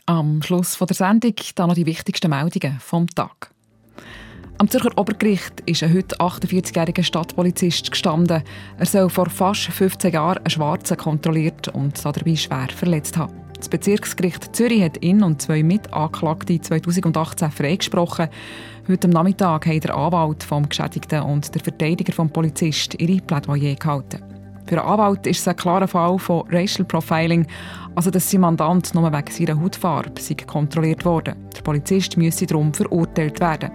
Am 0.07 0.41
Schluss 0.41 0.75
der 0.75 0.95
Sendung 0.95 1.35
dann 1.53 1.67
noch 1.67 1.75
die 1.75 1.85
wichtigsten 1.85 2.31
Meldungen 2.31 2.79
vom 2.79 3.07
Tag. 3.07 3.51
Am 4.57 4.67
Zürcher 4.67 4.97
Obergericht 4.97 5.61
ist 5.67 5.83
ein 5.83 5.93
heute 5.93 6.15
48-jähriger 6.15 7.03
Stadtpolizist 7.03 7.91
gestanden. 7.91 8.41
Er 8.79 8.85
soll 8.87 9.07
vor 9.11 9.29
fast 9.29 9.65
15 9.65 10.13
Jahren 10.13 10.39
einen 10.39 10.49
Schwarzen 10.49 10.97
kontrolliert 10.97 11.67
und 11.67 12.03
dabei 12.03 12.35
schwer 12.35 12.69
verletzt 12.75 13.17
haben. 13.17 13.46
Das 13.57 13.69
Bezirksgericht 13.69 14.55
Zürich 14.55 14.83
hat 14.83 15.03
ihn 15.03 15.23
und 15.23 15.41
zwei 15.41 15.63
Mitanklagte 15.63 16.61
2018 16.61 17.49
freigesprochen. 17.49 18.27
Heute 18.87 19.07
Nachmittag 19.07 19.65
haben 19.65 19.79
der 19.79 19.95
Anwalt 19.95 20.43
vom 20.43 20.69
Geschädigten 20.69 21.23
und 21.23 21.53
der 21.53 21.63
Verteidiger 21.63 22.13
vom 22.13 22.29
Polizist 22.29 22.99
ihre 23.01 23.19
Plädoyer 23.19 23.75
gehalten. 23.75 24.21
Für 24.67 24.81
einen 24.81 24.91
Anwalt 24.91 25.25
ist 25.25 25.39
es 25.39 25.47
ein 25.47 25.55
klarer 25.55 25.87
Fall 25.87 26.19
von 26.19 26.47
Racial 26.51 26.85
Profiling, 26.85 27.47
also 27.95 28.11
dass 28.11 28.29
sein 28.29 28.41
Mandant 28.41 28.93
nur 28.93 29.11
wegen 29.11 29.31
seiner 29.31 29.59
Hautfarbe 29.59 30.11
kontrolliert 30.45 31.03
wurde. 31.03 31.35
Der 31.55 31.61
Polizist 31.61 32.15
müsse 32.15 32.45
darum 32.45 32.73
verurteilt 32.73 33.39
werden. 33.39 33.71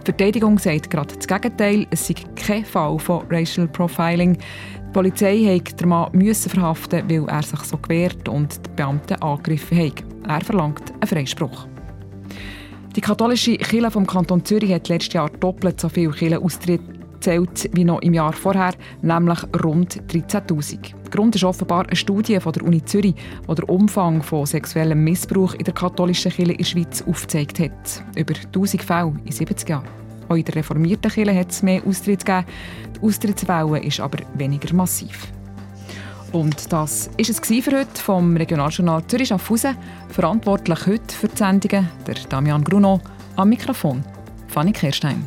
Die 0.00 0.04
Verteidigung 0.06 0.58
sagt 0.58 0.90
gerade 0.90 1.14
das 1.14 1.26
Gegenteil, 1.26 1.86
es 1.90 2.06
sei 2.06 2.14
kein 2.34 2.64
Fall 2.64 2.98
von 2.98 3.24
Racial 3.30 3.68
Profiling. 3.68 4.38
Die 4.92 4.98
Polizei 4.98 5.58
musste 5.58 5.76
den 5.76 5.88
Mann 5.88 6.10
müssen 6.12 6.50
verhaften, 6.50 7.08
weil 7.08 7.26
er 7.26 7.42
sich 7.42 7.60
so 7.60 7.78
gewehrt 7.78 8.28
und 8.28 8.60
die 8.66 8.70
Beamten 8.76 9.14
angegriffen 9.22 9.78
haben. 9.78 9.94
Er 10.28 10.42
verlangt 10.42 10.92
einen 10.92 11.06
Freispruch. 11.06 11.66
Die 12.94 13.00
katholische 13.00 13.56
Kirche 13.56 13.90
vom 13.90 14.06
Kanton 14.06 14.44
Zürich 14.44 14.70
hat 14.70 14.90
letztes 14.90 15.14
Jahr 15.14 15.30
doppelt 15.30 15.80
so 15.80 15.88
viele 15.88 16.10
Kirchenaustritte 16.10 16.84
zählt 17.20 17.70
wie 17.72 17.84
noch 17.84 18.02
im 18.02 18.12
Jahr 18.12 18.34
vorher, 18.34 18.74
nämlich 19.00 19.38
rund 19.64 19.98
13.000. 20.12 21.10
Grund 21.10 21.36
ist 21.36 21.44
offenbar 21.44 21.86
eine 21.86 21.96
Studie 21.96 22.38
von 22.38 22.52
der 22.52 22.62
Uni 22.62 22.84
Zürich, 22.84 23.14
die 23.48 23.54
den 23.54 23.64
Umfang 23.64 24.22
von 24.22 24.44
sexuellem 24.44 25.02
Missbrauch 25.02 25.54
in 25.54 25.64
der 25.64 25.72
katholischen 25.72 26.32
Kirche 26.32 26.52
in 26.52 26.58
der 26.58 26.64
Schweiz 26.64 27.00
aufgezeigt 27.00 27.60
hat. 27.60 28.04
Über 28.14 28.34
1000 28.34 28.82
Fälle 28.82 29.14
in 29.24 29.32
70 29.32 29.70
Jahren. 29.70 30.02
Auch 30.28 30.36
in 30.36 30.44
der 30.44 30.56
reformierten 30.56 31.10
Kirche 31.10 31.34
hat 31.34 31.50
es 31.50 31.62
mehr 31.62 31.82
Austritte 31.86 32.24
gegeben. 32.24 32.46
Die 33.02 33.06
Austrittswelle 33.06 33.82
ist 33.82 33.98
aber 33.98 34.18
weniger 34.34 34.72
massiv. 34.74 35.26
Und 36.30 36.72
das 36.72 37.08
war 37.08 37.18
es 37.18 37.40
für 37.40 37.78
heute 37.78 38.00
vom 38.00 38.36
Regionaljournal 38.36 39.04
Zürich 39.08 39.28
Schaffhausen. 39.28 39.76
Verantwortlich 40.08 40.86
heute 40.86 41.14
für 41.14 41.28
die 41.28 41.36
Sendungen 41.36 41.88
der 42.06 42.14
Damian 42.28 42.62
Bruno. 42.62 43.00
Am 43.34 43.48
Mikrofon 43.48 44.04
Fanny 44.46 44.72
Kirstein. 44.72 45.26